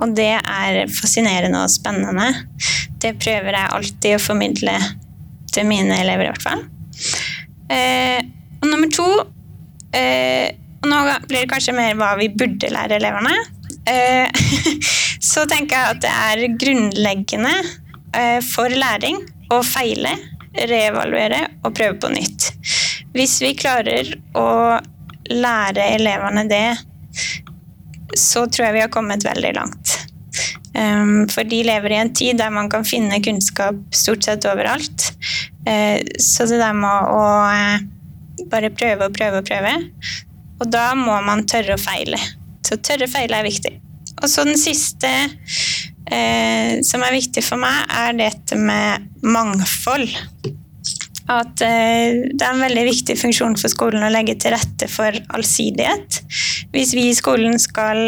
Og 0.00 0.14
det 0.18 0.34
er 0.38 0.84
fascinerende 0.92 1.64
og 1.64 1.72
spennende. 1.72 2.30
Det 3.02 3.14
prøver 3.20 3.58
jeg 3.58 3.74
alltid 3.78 4.18
å 4.18 4.22
formidle 4.22 4.76
til 5.54 5.68
mine 5.68 5.96
elever, 6.02 6.26
i 6.26 6.32
hvert 6.32 6.44
fall. 6.44 6.64
Eh, 7.72 8.20
og 8.60 8.68
nummer 8.70 8.90
to 8.92 9.08
eh, 9.96 10.52
og 10.84 10.90
Nå 10.90 10.98
blir 11.30 11.46
det 11.46 11.48
kanskje 11.48 11.72
mer 11.72 11.94
hva 11.96 12.10
vi 12.18 12.28
burde 12.28 12.68
lære 12.68 12.98
elevene. 12.98 13.32
Eh, 13.88 14.28
så 15.32 15.46
tenker 15.48 15.78
jeg 15.78 15.94
at 15.94 16.02
det 16.04 16.12
er 16.12 16.56
grunnleggende 16.60 17.54
eh, 18.12 18.40
for 18.44 18.68
læring 18.68 19.22
å 19.52 19.62
feile, 19.64 20.12
reevaluere 20.54 21.40
og 21.64 21.72
prøve 21.74 21.96
på 22.02 22.12
nytt. 22.12 22.50
Hvis 23.16 23.38
vi 23.42 23.54
klarer 23.56 24.12
å 24.36 24.48
lære 25.32 25.88
elevene 25.96 26.44
det, 26.50 26.66
så 28.14 28.44
tror 28.46 28.68
jeg 28.68 28.76
vi 28.76 28.84
har 28.84 28.92
kommet 28.92 29.24
veldig 29.24 29.54
langt. 29.56 29.96
Um, 30.74 31.28
for 31.30 31.46
de 31.46 31.60
lever 31.62 31.92
i 31.94 31.98
en 32.02 32.10
tid 32.14 32.40
der 32.40 32.50
man 32.50 32.66
kan 32.70 32.86
finne 32.86 33.20
kunnskap 33.22 33.78
stort 33.94 34.26
sett 34.26 34.46
overalt. 34.50 35.12
Uh, 35.64 36.00
så 36.20 36.46
det 36.50 36.60
der 36.60 36.76
med 36.76 37.10
å 37.14 37.24
uh, 37.48 37.84
bare 38.52 38.72
prøve 38.74 39.08
og 39.08 39.16
prøve 39.16 39.40
og 39.40 39.48
prøve. 39.48 39.74
Og 40.62 40.70
da 40.70 40.90
må 40.98 41.16
man 41.26 41.46
tørre 41.50 41.76
å 41.76 41.80
feile. 41.80 42.20
Så 42.64 42.78
tørre 42.82 43.08
å 43.08 43.12
feile 43.12 43.40
er 43.40 43.48
viktig. 43.48 43.72
Og 44.22 44.28
så 44.30 44.44
den 44.46 44.58
siste 44.60 45.10
eh, 45.10 46.78
som 46.86 47.02
er 47.02 47.16
viktig 47.16 47.42
for 47.44 47.60
meg, 47.60 47.80
er 47.90 48.14
dette 48.16 48.56
med 48.56 49.08
mangfold. 49.26 50.06
At 51.34 51.56
det 51.58 51.66
er 51.66 52.50
en 52.52 52.62
veldig 52.62 52.84
viktig 52.86 53.16
funksjon 53.18 53.56
for 53.58 53.72
skolen 53.72 54.06
å 54.06 54.12
legge 54.12 54.36
til 54.40 54.54
rette 54.54 54.88
for 54.92 55.16
allsidighet. 55.34 56.20
Hvis 56.72 56.94
vi 56.96 57.08
i 57.10 57.16
skolen 57.18 57.58
skal 57.60 58.06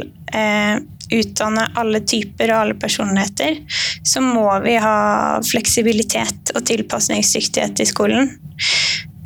utdanne 1.15 1.69
alle 1.79 2.01
typer 2.07 2.51
og 2.53 2.63
alle 2.63 2.77
personligheter, 2.81 3.61
så 4.07 4.23
må 4.25 4.49
vi 4.65 4.77
ha 4.83 4.99
fleksibilitet 5.47 6.53
og 6.55 6.67
tilpasningsdyktighet 6.67 7.83
i 7.83 7.89
skolen. 7.89 8.31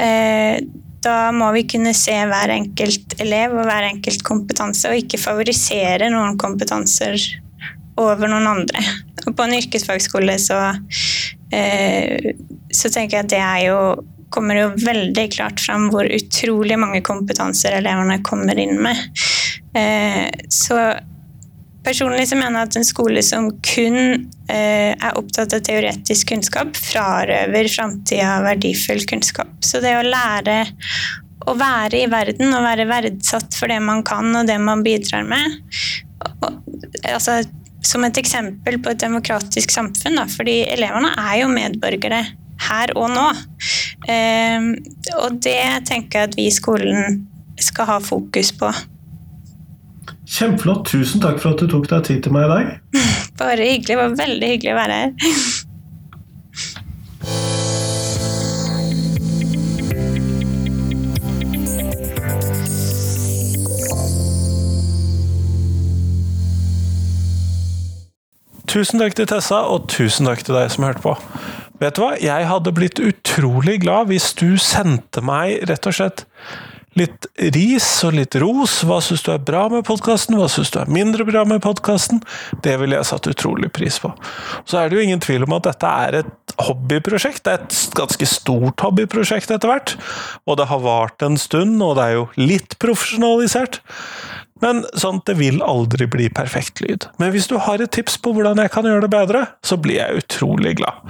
Eh, 0.00 0.60
da 1.00 1.16
må 1.32 1.48
vi 1.56 1.64
kunne 1.68 1.94
se 1.96 2.14
hver 2.28 2.52
enkelt 2.52 3.16
elev 3.22 3.54
og 3.56 3.64
hver 3.68 3.88
enkelt 3.88 4.24
kompetanse, 4.26 4.90
og 4.90 5.00
ikke 5.00 5.20
favorisere 5.20 6.10
noen 6.12 6.36
kompetanser 6.40 7.16
over 8.00 8.28
noen 8.28 8.48
andre. 8.50 8.84
Og 9.26 9.34
på 9.36 9.44
en 9.44 9.56
yrkesfagskole 9.56 10.36
så, 10.40 10.60
eh, 11.52 12.32
så 12.72 12.92
tenker 12.92 13.18
jeg 13.18 13.24
at 13.24 13.34
det 13.34 13.44
er 13.44 13.66
jo 13.70 13.80
kommer 14.30 14.60
jo 14.60 14.66
veldig 14.78 15.26
klart 15.34 15.60
fram 15.60 15.88
hvor 15.90 16.06
utrolig 16.06 16.78
mange 16.78 17.02
kompetanser 17.02 17.74
elevene 17.80 18.20
kommer 18.26 18.58
inn 18.62 18.76
med. 18.78 19.00
Eh, 19.74 20.28
så 20.46 20.78
Personlig 21.84 22.26
så 22.28 22.36
mener 22.36 22.60
jeg 22.60 22.68
at 22.68 22.76
en 22.76 22.86
skole 22.86 23.22
som 23.24 23.46
kun 23.64 23.98
eh, 24.52 24.92
er 24.92 25.16
opptatt 25.16 25.54
av 25.56 25.62
teoretisk 25.64 26.28
kunnskap, 26.34 26.76
frarøver 26.76 27.70
framtida 27.72 28.40
verdifull 28.44 29.00
kunnskap. 29.08 29.52
Så 29.64 29.80
det 29.80 29.94
å 29.96 30.04
lære 30.04 30.58
å 31.48 31.54
være 31.56 32.02
i 32.02 32.10
verden 32.12 32.52
og 32.52 32.66
være 32.66 32.88
verdsatt 32.90 33.56
for 33.56 33.72
det 33.72 33.80
man 33.80 34.04
kan 34.06 34.28
og 34.36 34.48
det 34.48 34.58
man 34.60 34.82
bidrar 34.84 35.24
med 35.24 35.56
altså, 37.08 37.38
Som 37.80 38.04
et 38.04 38.18
eksempel 38.20 38.76
på 38.82 38.92
et 38.92 39.00
demokratisk 39.00 39.72
samfunn, 39.72 40.18
da, 40.20 40.26
fordi 40.28 40.60
elevene 40.68 41.14
er 41.16 41.38
jo 41.40 41.48
medborgere 41.48 42.20
her 42.60 42.92
og 42.92 43.08
nå. 43.08 43.26
Eh, 44.04 44.66
og 45.16 45.38
det 45.40 45.86
tenker 45.88 46.20
jeg 46.20 46.28
at 46.28 46.36
vi 46.36 46.44
i 46.50 46.52
skolen 46.52 47.22
skal 47.60 47.88
ha 47.88 47.96
fokus 48.04 48.52
på. 48.52 48.68
Kjempeflott. 50.30 50.86
Tusen 50.86 51.22
takk 51.22 51.40
for 51.42 51.54
at 51.54 51.62
du 51.62 51.66
tok 51.70 51.88
deg 51.90 52.06
tid 52.06 52.22
til 52.24 52.34
meg 52.34 52.46
i 52.46 52.52
dag. 52.52 52.68
Bare 53.40 53.66
hyggelig. 53.66 53.88
Det 53.90 53.98
var 53.98 54.14
veldig 54.20 54.52
hyggelig 54.54 54.72
å 54.72 54.78
være 54.78 55.00
her. 55.00 55.10
Tusen 68.70 69.02
takk 69.02 69.16
til 69.18 69.26
Tessa, 69.26 69.64
og 69.66 69.88
tusen 69.90 70.28
takk 70.30 70.44
til 70.46 70.54
deg 70.54 70.68
som 70.70 70.84
hørte 70.86 71.02
på. 71.02 71.16
Vet 71.82 71.96
du 71.96 72.04
hva? 72.04 72.12
Jeg 72.22 72.46
hadde 72.46 72.70
blitt 72.76 73.00
utrolig 73.02 73.80
glad 73.82 74.12
hvis 74.12 74.30
du 74.38 74.54
sendte 74.62 75.24
meg 75.26 75.64
rett 75.66 75.88
og 75.90 75.96
slett 75.96 76.22
litt 77.00 77.28
ris 77.56 77.88
og 78.06 78.14
litt 78.16 78.36
ros. 78.40 78.80
Hva 78.86 79.00
syns 79.04 79.24
du 79.26 79.30
er 79.34 79.42
bra 79.42 79.64
med 79.72 79.86
podkasten, 79.88 80.36
hva 80.38 80.48
syns 80.52 80.72
du 80.74 80.80
er 80.82 80.92
mindre 80.92 81.26
bra 81.28 81.44
med 81.48 81.62
podkasten? 81.64 82.22
Det 82.64 82.76
ville 82.80 82.98
jeg 82.98 83.08
satt 83.10 83.30
utrolig 83.30 83.72
pris 83.76 84.00
på. 84.02 84.12
Så 84.68 84.80
er 84.80 84.90
det 84.90 84.98
jo 84.98 85.06
ingen 85.06 85.22
tvil 85.24 85.46
om 85.46 85.56
at 85.56 85.68
dette 85.68 85.94
er 86.06 86.20
et 86.22 86.56
hobbyprosjekt. 86.60 87.44
Det 87.46 87.54
er 87.54 87.64
et 87.64 87.78
ganske 87.98 88.28
stort 88.28 88.84
hobbyprosjekt 88.84 89.52
etter 89.54 89.72
hvert. 89.72 89.96
Og 90.46 90.60
det 90.60 90.68
har 90.70 90.84
vart 90.84 91.24
en 91.26 91.40
stund, 91.40 91.78
og 91.84 91.96
det 91.98 92.08
er 92.08 92.18
jo 92.18 92.28
litt 92.40 92.76
profesjonalisert. 92.82 93.80
Men 94.60 94.82
sånn, 94.98 95.22
det 95.26 95.36
vil 95.40 95.60
aldri 95.64 96.06
bli 96.10 96.28
perfekt 96.32 96.82
lyd. 96.84 97.06
Men 97.20 97.32
hvis 97.34 97.48
du 97.50 97.56
har 97.62 97.80
et 97.80 97.92
tips 97.96 98.18
på 98.22 98.34
hvordan 98.36 98.60
jeg 98.60 98.72
kan 98.74 98.88
gjøre 98.88 99.06
det 99.06 99.12
bedre, 99.12 99.44
så 99.66 99.78
blir 99.80 100.00
jeg 100.00 100.24
utrolig 100.24 100.76
glad. 100.80 101.00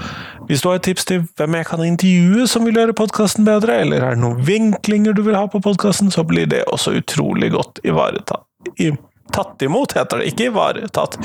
Hvis 0.48 0.62
du 0.62 0.70
har 0.70 0.80
et 0.80 0.86
tips 0.86 1.08
til 1.10 1.24
hvem 1.38 1.58
jeg 1.58 1.68
kan 1.70 1.84
intervjue 1.86 2.46
som 2.50 2.66
vil 2.66 2.78
gjøre 2.78 2.96
podkasten 2.98 3.46
bedre, 3.48 3.80
eller 3.84 4.06
er 4.06 4.16
det 4.16 4.22
noen 4.22 4.42
vinklinger 4.46 5.16
du 5.16 5.24
vil 5.26 5.38
ha 5.38 5.46
på 5.50 5.62
podkasten, 5.64 6.12
så 6.14 6.24
blir 6.26 6.50
det 6.50 6.64
også 6.70 6.94
utrolig 7.00 7.52
godt 7.54 7.82
ivaretatt. 7.86 8.46
I, 8.78 8.92
tatt 9.34 9.62
imot, 9.62 9.94
heter 9.98 10.20
det, 10.20 10.30
ikke 10.32 10.50
ivaretatt. 10.50 11.18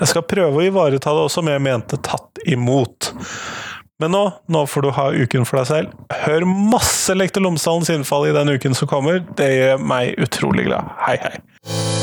Jeg 0.00 0.12
skal 0.12 0.26
prøve 0.28 0.60
å 0.60 0.68
ivareta 0.68 1.14
det 1.16 1.26
også, 1.28 1.44
men 1.44 1.58
jeg 1.58 1.66
mente 1.68 2.00
tatt 2.04 2.40
imot. 2.48 3.12
Men 4.00 4.14
nå, 4.16 4.22
nå 4.48 4.64
får 4.66 4.86
du 4.86 4.90
ha 4.96 5.10
uken 5.12 5.44
for 5.44 5.60
deg 5.60 5.68
selv. 5.68 6.04
Hør 6.24 6.46
masse 6.48 7.12
Lektor 7.16 7.44
Lomsdalens 7.44 7.92
innfall 7.92 8.30
i 8.30 8.34
den 8.36 8.54
uken 8.56 8.76
som 8.76 8.88
kommer. 8.88 9.20
Det 9.36 9.50
gjør 9.52 9.88
meg 9.92 10.16
utrolig 10.24 10.70
glad. 10.70 10.94
Hei, 11.04 11.18
hei. 11.20 11.99